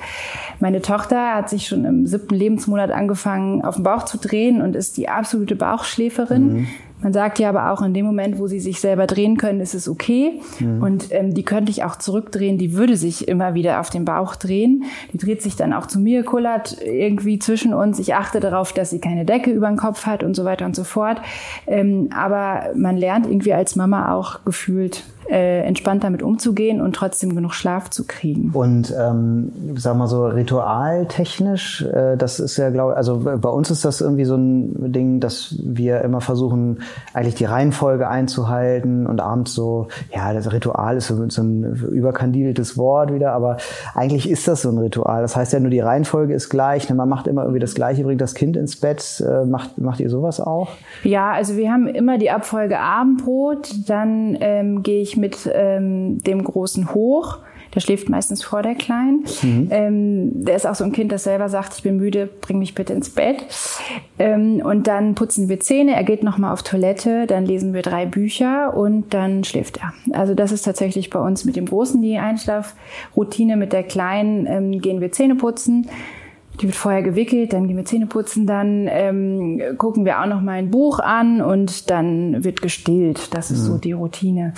Meine 0.60 0.82
Tochter 0.82 1.34
hat 1.34 1.48
sich 1.48 1.66
schon 1.66 1.84
im 1.84 2.06
siebten 2.06 2.34
Lebensmonat 2.34 2.90
angefangen, 2.90 3.62
auf 3.62 3.76
den 3.76 3.84
Bauch 3.84 4.04
zu 4.04 4.18
drehen 4.18 4.60
und 4.60 4.76
ist 4.76 4.96
die 4.98 5.08
absolute 5.08 5.56
Bauchschläferin. 5.56 6.52
Mhm 6.52 6.66
Man 7.02 7.12
sagt 7.12 7.38
ja 7.38 7.48
aber 7.48 7.72
auch 7.72 7.82
in 7.82 7.94
dem 7.94 8.04
Moment, 8.06 8.38
wo 8.38 8.46
sie 8.46 8.60
sich 8.60 8.80
selber 8.80 9.06
drehen 9.06 9.36
können, 9.36 9.60
ist 9.60 9.74
es 9.74 9.88
okay. 9.88 10.40
Mhm. 10.58 10.82
Und 10.82 11.06
ähm, 11.10 11.34
die 11.34 11.42
könnte 11.42 11.70
ich 11.70 11.84
auch 11.84 11.96
zurückdrehen. 11.96 12.58
Die 12.58 12.74
würde 12.74 12.96
sich 12.96 13.28
immer 13.28 13.54
wieder 13.54 13.80
auf 13.80 13.90
den 13.90 14.04
Bauch 14.04 14.36
drehen. 14.36 14.84
Die 15.12 15.18
dreht 15.18 15.42
sich 15.42 15.56
dann 15.56 15.72
auch 15.72 15.86
zu 15.86 15.98
mir, 15.98 16.24
kullert 16.24 16.76
irgendwie 16.82 17.38
zwischen 17.38 17.74
uns. 17.74 17.98
Ich 17.98 18.14
achte 18.14 18.40
darauf, 18.40 18.72
dass 18.72 18.90
sie 18.90 19.00
keine 19.00 19.24
Decke 19.24 19.50
über 19.50 19.68
den 19.68 19.76
Kopf 19.76 20.06
hat 20.06 20.22
und 20.22 20.34
so 20.34 20.44
weiter 20.44 20.66
und 20.66 20.76
so 20.76 20.84
fort. 20.84 21.20
Ähm, 21.66 22.10
aber 22.14 22.70
man 22.74 22.96
lernt 22.96 23.26
irgendwie 23.26 23.54
als 23.54 23.76
Mama 23.76 24.14
auch 24.14 24.44
gefühlt 24.44 25.04
äh, 25.30 25.62
entspannt 25.62 26.02
damit 26.02 26.22
umzugehen 26.22 26.80
und 26.80 26.94
trotzdem 26.96 27.34
genug 27.34 27.54
Schlaf 27.54 27.88
zu 27.90 28.04
kriegen. 28.04 28.50
Und 28.52 28.92
ähm, 28.98 29.52
sag 29.76 29.96
mal 29.96 30.08
so 30.08 30.26
ritualtechnisch, 30.26 31.82
äh, 31.82 32.16
das 32.16 32.40
ist 32.40 32.56
ja 32.56 32.70
glaube 32.70 32.96
also 32.96 33.18
bei 33.18 33.48
uns 33.48 33.70
ist 33.70 33.84
das 33.84 34.00
irgendwie 34.00 34.24
so 34.24 34.34
ein 34.34 34.92
Ding, 34.92 35.20
dass 35.20 35.54
wir 35.62 36.02
immer 36.02 36.20
versuchen 36.20 36.80
eigentlich 37.12 37.35
die 37.35 37.44
Reihenfolge 37.44 38.09
einzuhalten 38.09 39.07
und 39.07 39.20
abends 39.20 39.55
so 39.55 39.88
ja 40.14 40.33
das 40.33 40.53
Ritual 40.53 40.96
ist 40.96 41.09
so, 41.09 41.29
so 41.29 41.42
ein 41.42 41.64
überkandideltes 41.92 42.76
Wort 42.76 43.12
wieder, 43.12 43.33
aber 43.33 43.57
eigentlich 43.94 44.29
ist 44.29 44.48
das 44.48 44.62
so 44.62 44.70
ein 44.70 44.79
Ritual. 44.79 45.22
Das 45.22 45.37
heißt 45.37 45.53
ja 45.53 45.61
nur 45.61 45.70
die 45.70 45.81
Reihenfolge 45.81 46.35
ist 46.35 46.48
gleich, 46.48 46.88
ne? 46.88 46.94
man 46.94 47.09
macht 47.09 47.26
immer 47.26 47.42
irgendwie 47.42 47.61
das 47.61 47.74
Gleiche, 47.74 48.05
bringt 48.05 48.20
das 48.20 48.35
Kind 48.35 48.57
ins 48.57 48.76
Bett. 48.76 49.22
Äh, 49.26 49.44
macht 49.44 49.79
macht 49.79 50.00
ihr 50.00 50.11
sowas 50.11 50.40
auch? 50.40 50.68
Ja, 51.03 51.33
also 51.33 51.57
wir 51.57 51.70
haben 51.70 51.87
immer 51.87 52.18
die 52.18 52.31
Abfolge 52.31 52.79
Abendbrot, 52.79 53.88
dann 53.88 54.37
ähm, 54.40 54.83
gehe 54.83 55.03
ich 55.03 55.16
mit 55.16 55.50
ähm, 55.53 56.18
dem 56.22 56.44
Großen 56.44 56.94
hoch. 56.94 57.38
Der 57.74 57.80
schläft 57.80 58.09
meistens 58.09 58.42
vor 58.42 58.62
der 58.62 58.74
Kleinen. 58.74 59.24
Mhm. 59.42 59.68
Ähm, 59.70 60.44
der 60.44 60.56
ist 60.56 60.66
auch 60.66 60.74
so 60.74 60.85
ein 60.85 60.92
Kind, 60.92 61.12
das 61.12 61.24
selber 61.24 61.48
sagt, 61.48 61.74
ich 61.76 61.83
bin 61.83 61.96
müde, 61.96 62.28
bring 62.40 62.59
mich 62.59 62.74
bitte 62.74 62.92
ins 62.92 63.11
Bett. 63.11 63.44
Ähm, 64.18 64.61
und 64.64 64.87
dann 64.87 65.14
putzen 65.14 65.48
wir 65.48 65.61
Zähne, 65.61 65.94
er 65.94 66.04
geht 66.04 66.22
nochmal 66.22 66.52
auf 66.52 66.62
Toilette, 66.62 67.26
dann 67.26 67.46
lesen 67.46 67.72
wir 67.72 67.83
drei 67.83 68.06
Bücher 68.06 68.76
und 68.76 69.14
dann 69.14 69.44
schläft 69.44 69.78
er. 69.78 69.92
Also 70.12 70.35
das 70.35 70.52
ist 70.52 70.62
tatsächlich 70.62 71.11
bei 71.11 71.20
uns 71.20 71.44
mit 71.44 71.56
dem 71.56 71.66
Großen 71.66 72.00
die 72.02 72.18
Einschlafroutine. 72.18 73.56
Mit 73.56 73.72
der 73.72 73.85
Kleinen 73.85 74.46
ähm, 74.46 74.80
gehen 74.80 75.00
wir 75.00 75.12
Zähne 75.12 75.37
putzen. 75.37 75.88
Die 76.61 76.66
wird 76.66 76.76
vorher 76.76 77.02
gewickelt, 77.02 77.52
dann 77.52 77.68
gehen 77.68 77.76
wir 77.76 77.87
Zähne 77.87 78.06
putzen, 78.06 78.46
dann 78.46 78.87
ähm, 78.90 79.62
gucken 79.78 80.04
wir 80.04 80.20
auch 80.20 80.26
noch 80.26 80.42
mal 80.42 80.59
ein 80.59 80.70
Buch 80.70 80.98
an 80.98 81.40
und 81.40 81.90
dann 81.90 82.44
wird 82.44 82.61
gestillt. 82.61 83.35
Das 83.35 83.50
ist 83.50 83.61
mhm. 83.61 83.66
so 83.66 83.78
die 83.78 83.92
Routine. 83.92 84.52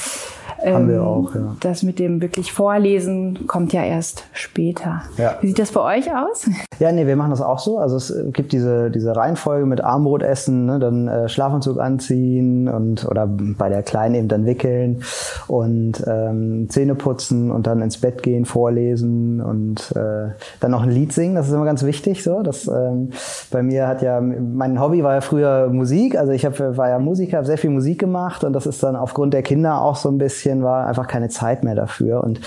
Haben 0.65 0.89
wir 0.89 0.97
ähm, 0.97 1.03
auch, 1.03 1.35
ja. 1.35 1.57
Das 1.61 1.83
mit 1.83 1.99
dem 1.99 2.21
wirklich 2.21 2.53
Vorlesen 2.53 3.47
kommt 3.47 3.73
ja 3.73 3.85
erst 3.85 4.25
später. 4.33 5.03
Ja. 5.17 5.37
Wie 5.41 5.49
sieht 5.49 5.59
das 5.59 5.73
bei 5.73 5.99
euch 5.99 6.11
aus? 6.15 6.49
Ja, 6.79 6.91
nee, 6.91 7.07
wir 7.07 7.15
machen 7.15 7.31
das 7.31 7.41
auch 7.41 7.61
so. 7.61 7.79
Also 7.79 7.95
es 7.95 8.13
gibt 8.33 8.51
diese, 8.51 8.91
diese 8.91 9.15
Reihenfolge 9.15 9.67
mit 9.67 9.85
Armbrot 9.85 10.23
essen, 10.23 10.67
ne, 10.67 10.81
dann 10.81 11.07
äh, 11.07 11.29
Schlafanzug 11.29 11.79
anziehen 11.79 12.67
und 12.67 13.05
oder 13.05 13.29
bei 13.29 13.69
der 13.69 13.85
Kleinen 13.85 14.17
eben 14.17 14.27
dann 14.27 14.47
wickeln 14.47 15.05
und 15.47 16.03
ähm, 16.09 16.67
Zähne 16.71 16.97
putzen 16.97 17.53
und 17.53 17.69
dann 17.69 17.83
ins 17.83 17.99
Bett 17.99 18.25
gehen, 18.25 18.47
vorlesen 18.47 19.41
und 19.41 19.93
äh, 19.95 20.33
dann 20.59 20.73
noch 20.73 20.83
ein 20.83 20.91
Lied 20.91 21.13
singen. 21.13 21.37
Das 21.37 21.47
ist 21.47 21.55
immer 21.55 21.67
ganz 21.67 21.85
wichtig. 21.85 22.25
So, 22.25 22.43
das 22.43 22.67
ähm, 22.67 23.11
bei 23.53 23.63
mir 23.63 23.87
hat 23.87 24.03
ja 24.03 24.21
mein 24.21 24.81
Hobby 24.81 25.05
war 25.05 25.15
ja 25.15 25.21
früher 25.21 25.69
Musik. 25.69 26.19
Also 26.19 26.33
ich 26.33 26.45
hab, 26.45 26.59
war 26.59 26.89
ja 26.89 26.99
Musiker, 26.99 27.37
habe 27.37 27.47
sehr 27.47 27.59
viel 27.59 27.71
Musik 27.71 28.01
gemacht 28.01 28.43
und 28.43 28.55
das 28.55 28.67
ist 28.67 28.83
dann 28.83 28.97
aufgrund 28.97 29.35
der 29.35 29.43
Kinder 29.43 29.83
auch 29.83 29.97
so 29.97 30.09
ein 30.09 30.19
bisschen 30.19 30.52
bisschen 30.53 30.63
war 30.63 30.87
einfach 30.87 31.07
keine 31.07 31.29
Zeit 31.29 31.65
mehr 31.65 31.75
dafür. 31.75 32.23
Und 32.23 32.41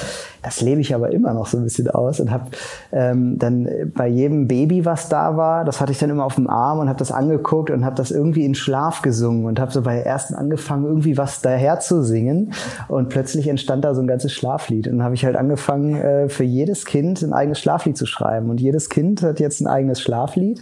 das 0.45 0.61
lebe 0.61 0.79
ich 0.79 0.93
aber 0.93 1.11
immer 1.11 1.33
noch 1.33 1.47
so 1.47 1.57
ein 1.57 1.63
bisschen 1.63 1.89
aus 1.89 2.19
und 2.19 2.29
habe 2.29 2.45
ähm, 2.91 3.39
dann 3.39 3.67
bei 3.95 4.07
jedem 4.07 4.47
Baby, 4.47 4.85
was 4.85 5.09
da 5.09 5.35
war, 5.37 5.65
das 5.65 5.81
hatte 5.81 5.91
ich 5.91 5.97
dann 5.97 6.11
immer 6.11 6.23
auf 6.23 6.35
dem 6.35 6.47
Arm 6.47 6.77
und 6.79 6.87
habe 6.87 6.99
das 6.99 7.11
angeguckt 7.11 7.71
und 7.71 7.83
habe 7.83 7.95
das 7.95 8.11
irgendwie 8.11 8.45
in 8.45 8.53
Schlaf 8.53 9.01
gesungen 9.01 9.45
und 9.45 9.59
habe 9.59 9.71
so 9.71 9.81
bei 9.81 9.95
der 9.95 10.05
ersten 10.05 10.35
angefangen, 10.35 10.85
irgendwie 10.85 11.17
was 11.17 11.41
daher 11.41 11.79
zu 11.79 12.03
singen. 12.03 12.53
Und 12.87 13.09
plötzlich 13.09 13.47
entstand 13.47 13.83
da 13.83 13.95
so 13.95 14.01
ein 14.01 14.07
ganzes 14.07 14.33
Schlaflied. 14.33 14.87
Und 14.87 14.97
dann 14.97 15.03
habe 15.03 15.15
ich 15.15 15.25
halt 15.25 15.35
angefangen, 15.35 15.95
äh, 15.95 16.29
für 16.29 16.43
jedes 16.43 16.85
Kind 16.85 17.23
ein 17.23 17.33
eigenes 17.33 17.59
Schlaflied 17.59 17.97
zu 17.97 18.05
schreiben. 18.05 18.51
Und 18.51 18.61
jedes 18.61 18.89
Kind 18.89 19.23
hat 19.23 19.39
jetzt 19.39 19.61
ein 19.61 19.67
eigenes 19.67 19.99
Schlaflied 19.99 20.61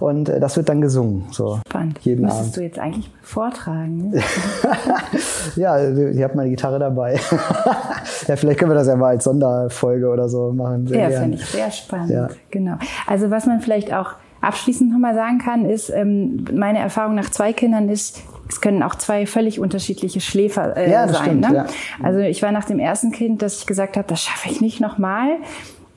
und 0.00 0.28
äh, 0.28 0.40
das 0.40 0.56
wird 0.56 0.68
dann 0.68 0.80
gesungen. 0.80 1.26
So 1.30 1.60
Spannend. 1.68 2.00
Jeden 2.00 2.22
Müsstest 2.22 2.42
Abend. 2.42 2.56
du 2.56 2.62
jetzt 2.62 2.78
eigentlich 2.80 3.10
vortragen. 3.22 4.10
Ne? 4.10 4.22
ja, 5.56 5.78
ich 5.88 6.22
habe 6.22 6.36
meine 6.36 6.50
Gitarre 6.50 6.80
dabei. 6.80 7.14
ja, 8.26 8.36
vielleicht 8.36 8.58
können 8.58 8.72
wir 8.72 8.74
das 8.74 8.88
ja 8.88 8.96
mal 8.96 9.19
als 9.20 9.24
Sonderfolge 9.24 10.08
oder 10.08 10.28
so 10.28 10.52
machen. 10.52 10.86
Sehr 10.86 11.10
ja, 11.10 11.20
finde 11.20 11.36
ich 11.36 11.44
sehr 11.44 11.70
spannend. 11.70 12.10
Ja. 12.10 12.28
Genau. 12.50 12.76
Also 13.06 13.30
was 13.30 13.46
man 13.46 13.60
vielleicht 13.60 13.92
auch 13.92 14.14
abschließend 14.40 14.90
nochmal 14.90 15.14
sagen 15.14 15.38
kann, 15.38 15.66
ist, 15.66 15.90
ähm, 15.90 16.44
meine 16.52 16.78
Erfahrung 16.78 17.14
nach 17.14 17.30
zwei 17.30 17.52
Kindern 17.52 17.88
ist, 17.88 18.22
es 18.48 18.60
können 18.60 18.82
auch 18.82 18.94
zwei 18.94 19.26
völlig 19.26 19.60
unterschiedliche 19.60 20.20
Schläfer 20.20 20.76
äh, 20.76 20.90
ja, 20.90 21.06
sein. 21.06 21.24
Stimmt, 21.24 21.40
ne? 21.42 21.54
ja. 21.54 21.66
Also 22.02 22.20
ich 22.20 22.42
war 22.42 22.50
nach 22.50 22.64
dem 22.64 22.78
ersten 22.78 23.12
Kind, 23.12 23.42
dass 23.42 23.58
ich 23.58 23.66
gesagt 23.66 23.96
habe, 23.96 24.08
das 24.08 24.22
schaffe 24.22 24.48
ich 24.48 24.60
nicht 24.60 24.80
nochmal. 24.80 25.36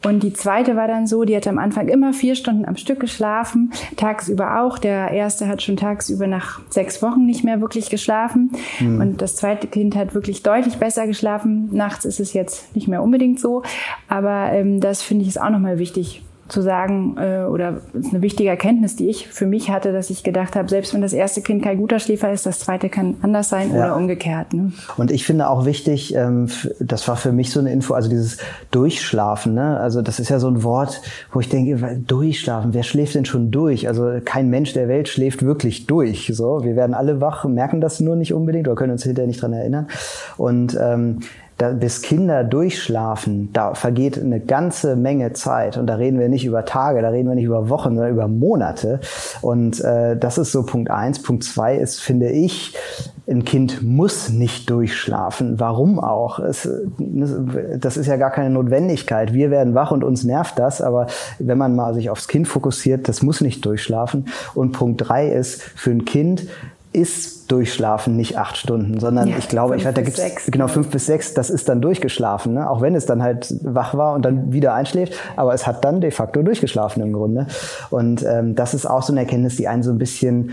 Und 0.05 0.23
die 0.23 0.33
zweite 0.33 0.75
war 0.75 0.87
dann 0.87 1.07
so, 1.07 1.23
die 1.23 1.35
hat 1.35 1.47
am 1.47 1.57
Anfang 1.57 1.87
immer 1.87 2.13
vier 2.13 2.35
Stunden 2.35 2.65
am 2.65 2.75
Stück 2.75 2.99
geschlafen, 2.99 3.71
tagsüber 3.95 4.61
auch. 4.61 4.77
Der 4.77 5.11
erste 5.11 5.47
hat 5.47 5.61
schon 5.61 5.77
tagsüber 5.77 6.27
nach 6.27 6.59
sechs 6.69 7.01
Wochen 7.01 7.25
nicht 7.25 7.43
mehr 7.43 7.61
wirklich 7.61 7.89
geschlafen. 7.89 8.51
Mhm. 8.79 9.01
Und 9.01 9.21
das 9.21 9.35
zweite 9.35 9.67
Kind 9.67 9.95
hat 9.95 10.13
wirklich 10.13 10.43
deutlich 10.43 10.77
besser 10.77 11.07
geschlafen. 11.07 11.69
Nachts 11.71 12.05
ist 12.05 12.19
es 12.19 12.33
jetzt 12.33 12.75
nicht 12.75 12.87
mehr 12.87 13.01
unbedingt 13.01 13.39
so. 13.39 13.63
Aber 14.07 14.51
ähm, 14.51 14.79
das 14.79 15.01
finde 15.01 15.23
ich 15.23 15.29
ist 15.29 15.41
auch 15.41 15.49
nochmal 15.49 15.79
wichtig 15.79 16.21
zu 16.49 16.61
sagen, 16.61 17.15
äh, 17.17 17.45
oder 17.45 17.81
ist 17.93 18.13
eine 18.13 18.21
wichtige 18.21 18.49
Erkenntnis, 18.49 18.95
die 18.97 19.09
ich 19.09 19.27
für 19.29 19.45
mich 19.45 19.69
hatte, 19.69 19.93
dass 19.93 20.09
ich 20.09 20.23
gedacht 20.23 20.55
habe, 20.55 20.69
selbst 20.69 20.93
wenn 20.93 21.01
das 21.01 21.13
erste 21.13 21.41
Kind 21.41 21.63
kein 21.63 21.77
guter 21.77 21.99
Schläfer 21.99 22.31
ist, 22.33 22.45
das 22.45 22.59
zweite 22.59 22.89
kann 22.89 23.15
anders 23.21 23.49
sein 23.49 23.71
ja. 23.73 23.77
oder 23.77 23.95
umgekehrt. 23.95 24.53
Ne? 24.53 24.73
Und 24.97 25.09
ich 25.09 25.25
finde 25.25 25.49
auch 25.49 25.65
wichtig, 25.65 26.13
ähm, 26.15 26.49
das 26.79 27.07
war 27.07 27.15
für 27.15 27.31
mich 27.31 27.51
so 27.51 27.61
eine 27.61 27.71
Info, 27.71 27.93
also 27.93 28.09
dieses 28.09 28.37
Durchschlafen. 28.71 29.53
Ne? 29.53 29.79
Also 29.79 30.01
das 30.01 30.19
ist 30.19 30.29
ja 30.29 30.39
so 30.39 30.49
ein 30.49 30.63
Wort, 30.63 31.01
wo 31.31 31.39
ich 31.39 31.47
denke, 31.47 32.01
Durchschlafen, 32.05 32.73
wer 32.73 32.83
schläft 32.83 33.15
denn 33.15 33.25
schon 33.25 33.49
durch? 33.49 33.87
Also 33.87 34.11
kein 34.23 34.49
Mensch 34.49 34.73
der 34.73 34.89
Welt 34.89 35.07
schläft 35.07 35.43
wirklich 35.43 35.87
durch. 35.87 36.29
So, 36.33 36.63
wir 36.63 36.75
werden 36.75 36.93
alle 36.93 37.21
wach, 37.21 37.45
merken 37.45 37.79
das 37.79 38.01
nur 38.01 38.17
nicht 38.17 38.33
unbedingt 38.33 38.67
oder 38.67 38.75
können 38.75 38.91
uns 38.91 39.03
hinterher 39.03 39.27
nicht 39.27 39.41
dran 39.41 39.53
erinnern. 39.53 39.87
Und 40.37 40.77
ähm, 40.79 41.19
da, 41.63 41.69
bis 41.71 42.01
Kinder 42.01 42.43
durchschlafen, 42.43 43.51
da 43.53 43.73
vergeht 43.73 44.19
eine 44.19 44.39
ganze 44.39 44.95
Menge 44.95 45.33
Zeit. 45.33 45.77
Und 45.77 45.87
da 45.87 45.95
reden 45.95 46.19
wir 46.19 46.29
nicht 46.29 46.45
über 46.45 46.65
Tage, 46.65 47.01
da 47.01 47.09
reden 47.09 47.29
wir 47.29 47.35
nicht 47.35 47.45
über 47.45 47.69
Wochen, 47.69 47.95
sondern 47.95 48.11
über 48.11 48.27
Monate. 48.27 48.99
Und 49.41 49.79
äh, 49.81 50.17
das 50.17 50.37
ist 50.37 50.51
so 50.51 50.63
Punkt 50.63 50.91
eins. 50.91 51.21
Punkt 51.21 51.43
zwei 51.43 51.75
ist, 51.75 52.01
finde 52.01 52.29
ich, 52.29 52.75
ein 53.27 53.45
Kind 53.45 53.81
muss 53.81 54.29
nicht 54.29 54.69
durchschlafen. 54.69 55.59
Warum 55.59 55.99
auch? 55.99 56.39
Es, 56.39 56.69
das 56.97 57.95
ist 57.95 58.07
ja 58.07 58.17
gar 58.17 58.31
keine 58.31 58.49
Notwendigkeit. 58.49 59.33
Wir 59.33 59.49
werden 59.49 59.75
wach 59.75 59.91
und 59.91 60.03
uns 60.03 60.25
nervt 60.25 60.59
das, 60.59 60.81
aber 60.81 61.07
wenn 61.39 61.57
man 61.57 61.75
mal 61.75 61.93
sich 61.93 62.09
aufs 62.09 62.27
Kind 62.27 62.47
fokussiert, 62.47 63.07
das 63.07 63.23
muss 63.23 63.39
nicht 63.39 63.65
durchschlafen. 63.65 64.25
Und 64.53 64.73
Punkt 64.73 65.07
drei 65.07 65.29
ist, 65.29 65.61
für 65.61 65.91
ein 65.91 66.03
Kind 66.03 66.47
ist 66.93 67.51
Durchschlafen 67.51 68.15
nicht 68.15 68.37
acht 68.37 68.55
Stunden, 68.55 68.99
sondern 68.99 69.27
ja, 69.27 69.37
ich 69.37 69.49
glaube, 69.49 69.75
ich 69.75 69.85
weiß, 69.85 69.93
da 69.93 70.01
gibt's 70.01 70.19
sechs, 70.19 70.45
genau 70.49 70.67
fünf 70.67 70.89
bis 70.89 71.05
sechs. 71.05 71.33
Das 71.33 71.49
ist 71.49 71.67
dann 71.67 71.81
durchgeschlafen, 71.81 72.53
ne? 72.53 72.69
auch 72.69 72.81
wenn 72.81 72.95
es 72.95 73.05
dann 73.05 73.21
halt 73.21 73.53
wach 73.61 73.95
war 73.95 74.13
und 74.13 74.23
dann 74.23 74.53
wieder 74.53 74.73
einschläft. 74.73 75.13
Aber 75.35 75.53
es 75.53 75.67
hat 75.67 75.83
dann 75.83 75.99
de 75.99 76.11
facto 76.11 76.41
durchgeschlafen 76.41 77.03
im 77.03 77.11
Grunde. 77.11 77.47
Und 77.89 78.23
ähm, 78.23 78.55
das 78.55 78.73
ist 78.73 78.85
auch 78.85 79.03
so 79.03 79.11
eine 79.11 79.21
Erkenntnis, 79.21 79.57
die 79.57 79.67
einen 79.67 79.83
so 79.83 79.91
ein 79.91 79.97
bisschen 79.97 80.51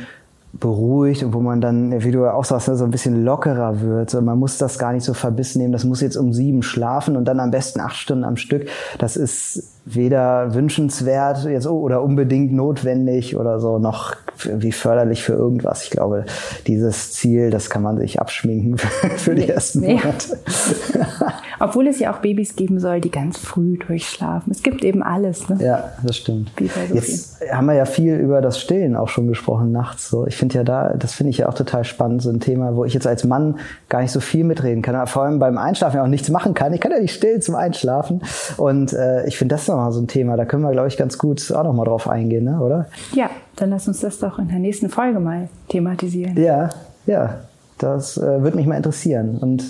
beruhigt 0.53 1.23
und 1.23 1.33
wo 1.33 1.41
man 1.41 1.61
dann, 1.61 2.03
wie 2.03 2.11
du 2.11 2.27
auch 2.27 2.45
sagst, 2.45 2.69
ne, 2.69 2.77
so 2.77 2.85
ein 2.85 2.91
bisschen 2.91 3.25
lockerer 3.25 3.81
wird. 3.81 4.11
So, 4.11 4.21
man 4.21 4.39
muss 4.39 4.59
das 4.59 4.79
gar 4.79 4.93
nicht 4.93 5.05
so 5.05 5.15
verbissen 5.15 5.61
nehmen. 5.61 5.73
Das 5.73 5.85
muss 5.85 6.01
jetzt 6.01 6.17
um 6.17 6.33
sieben 6.33 6.63
schlafen 6.63 7.17
und 7.17 7.27
dann 7.27 7.39
am 7.39 7.51
besten 7.51 7.81
acht 7.81 7.97
Stunden 7.97 8.25
am 8.25 8.37
Stück. 8.37 8.69
Das 8.99 9.17
ist 9.17 9.75
weder 9.85 10.53
wünschenswert 10.55 11.45
jetzt 11.45 11.67
oder 11.67 12.03
unbedingt 12.03 12.53
notwendig 12.53 13.37
oder 13.37 13.61
so 13.61 13.79
noch 13.79 14.17
wie 14.45 14.73
förderlich 14.73 15.23
für 15.23 15.35
irgendwas. 15.35 15.85
Ich 15.85 15.91
glaube, 15.91 16.25
dieses 16.67 17.13
Ziel, 17.13 17.51
das 17.51 17.71
kann 17.71 17.83
man 17.83 17.99
sich 17.99 18.21
abschminken 18.21 18.79
für 19.17 19.35
die 19.35 19.49
ersten 19.49 19.81
Monate. 19.81 20.39
Obwohl 21.61 21.87
es 21.87 21.99
ja 21.99 22.12
auch 22.12 22.18
Babys 22.18 22.57
geben 22.57 22.81
soll, 22.81 23.03
die 23.03 23.11
ganz 23.11 23.38
früh 23.38 23.77
durchschlafen. 23.77 24.51
Es 24.51 24.62
gibt 24.62 24.83
eben 24.83 25.03
alles. 25.03 25.49
Ne? 25.51 25.59
Ja, 25.61 25.92
das 26.03 26.16
stimmt. 26.16 26.53
Jetzt 26.92 27.38
haben 27.53 27.66
wir 27.66 27.75
ja 27.75 27.85
viel 27.85 28.16
über 28.16 28.40
das 28.40 28.59
Stillen 28.59 28.96
auch 28.96 29.09
schon 29.09 29.29
gesprochen 29.29 29.70
nachts. 29.70 30.09
So, 30.09 30.27
ich 30.27 30.37
finde 30.37 30.57
ja 30.57 30.64
da, 30.64 30.94
das 30.94 31.12
finde 31.12 31.31
ich 31.31 31.38
ja 31.38 31.49
auch 31.51 31.55
total 31.55 31.85
spannend, 31.85 32.23
so 32.23 32.31
ein 32.31 32.40
Thema, 32.40 32.77
wo 32.77 32.87
ich 32.87 32.94
jetzt 32.94 33.07
als 33.07 33.25
Mann 33.25 33.59
gar 33.90 34.01
nicht 34.01 34.11
so 34.11 34.20
viel 34.20 34.44
mitreden 34.44 34.81
kann, 34.81 35.07
vor 35.07 35.25
allem 35.25 35.38
beim 35.38 35.59
Einschlafen 35.59 35.99
ja 35.99 36.03
auch 36.03 36.09
nichts 36.09 36.31
machen 36.31 36.55
kann. 36.55 36.73
Ich 36.73 36.81
kann 36.81 36.92
ja 36.92 36.99
nicht 36.99 37.14
stillen 37.14 37.42
zum 37.42 37.55
Einschlafen. 37.55 38.23
Und 38.57 38.94
äh, 38.94 39.27
ich 39.27 39.37
finde 39.37 39.55
das 39.55 39.68
nochmal 39.68 39.92
so 39.92 40.01
ein 40.01 40.09
Thema. 40.09 40.38
Da 40.38 40.46
können 40.46 40.62
wir, 40.62 40.73
glaube 40.73 40.88
ich, 40.88 40.96
ganz 40.96 41.18
gut 41.18 41.53
auch 41.53 41.64
nochmal 41.64 41.85
drauf 41.85 42.09
eingehen, 42.09 42.44
ne? 42.44 42.61
oder? 42.61 42.87
Ja, 43.12 43.29
dann 43.57 43.68
lass 43.68 43.87
uns 43.87 44.01
das 44.01 44.18
doch 44.18 44.38
in 44.38 44.49
der 44.49 44.59
nächsten 44.59 44.88
Folge 44.88 45.20
mal 45.20 45.51
thematisieren. 45.68 46.40
Ja, 46.40 46.70
ja. 47.05 47.40
Das 47.81 48.19
äh, 48.19 48.43
würde 48.43 48.59
mich 48.59 48.66
mal 48.66 48.77
interessieren. 48.77 49.38
Und 49.38 49.64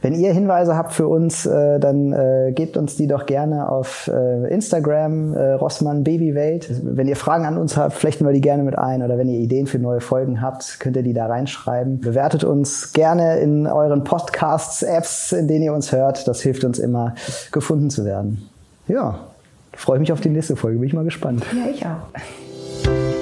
wenn 0.00 0.14
ihr 0.14 0.32
Hinweise 0.32 0.76
habt 0.76 0.92
für 0.92 1.08
uns, 1.08 1.46
äh, 1.46 1.80
dann 1.80 2.12
äh, 2.12 2.52
gebt 2.54 2.76
uns 2.76 2.96
die 2.96 3.08
doch 3.08 3.26
gerne 3.26 3.68
auf 3.68 4.08
äh, 4.12 4.48
Instagram, 4.48 5.34
äh, 5.34 5.52
Rossmann 5.54 6.04
Babywelt. 6.04 6.70
Wenn 6.84 7.08
ihr 7.08 7.16
Fragen 7.16 7.44
an 7.44 7.58
uns 7.58 7.76
habt, 7.76 7.94
flechten 7.94 8.24
wir 8.24 8.32
die 8.32 8.40
gerne 8.40 8.62
mit 8.62 8.78
ein. 8.78 9.02
Oder 9.02 9.18
wenn 9.18 9.28
ihr 9.28 9.40
Ideen 9.40 9.66
für 9.66 9.80
neue 9.80 10.00
Folgen 10.00 10.40
habt, 10.40 10.78
könnt 10.78 10.96
ihr 10.96 11.02
die 11.02 11.12
da 11.12 11.26
reinschreiben. 11.26 12.00
Bewertet 12.00 12.44
uns 12.44 12.92
gerne 12.92 13.38
in 13.38 13.66
euren 13.66 14.04
Podcasts, 14.04 14.84
Apps, 14.84 15.32
in 15.32 15.48
denen 15.48 15.64
ihr 15.64 15.74
uns 15.74 15.90
hört. 15.90 16.28
Das 16.28 16.40
hilft 16.42 16.62
uns 16.62 16.78
immer, 16.78 17.16
gefunden 17.50 17.90
zu 17.90 18.04
werden. 18.04 18.48
Ja, 18.86 19.18
freue 19.72 19.98
mich 19.98 20.12
auf 20.12 20.20
die 20.20 20.30
nächste 20.30 20.54
Folge. 20.54 20.78
Bin 20.78 20.86
ich 20.86 20.94
mal 20.94 21.04
gespannt. 21.04 21.44
Ja, 21.52 21.68
ich 21.68 21.84
auch. 21.84 23.15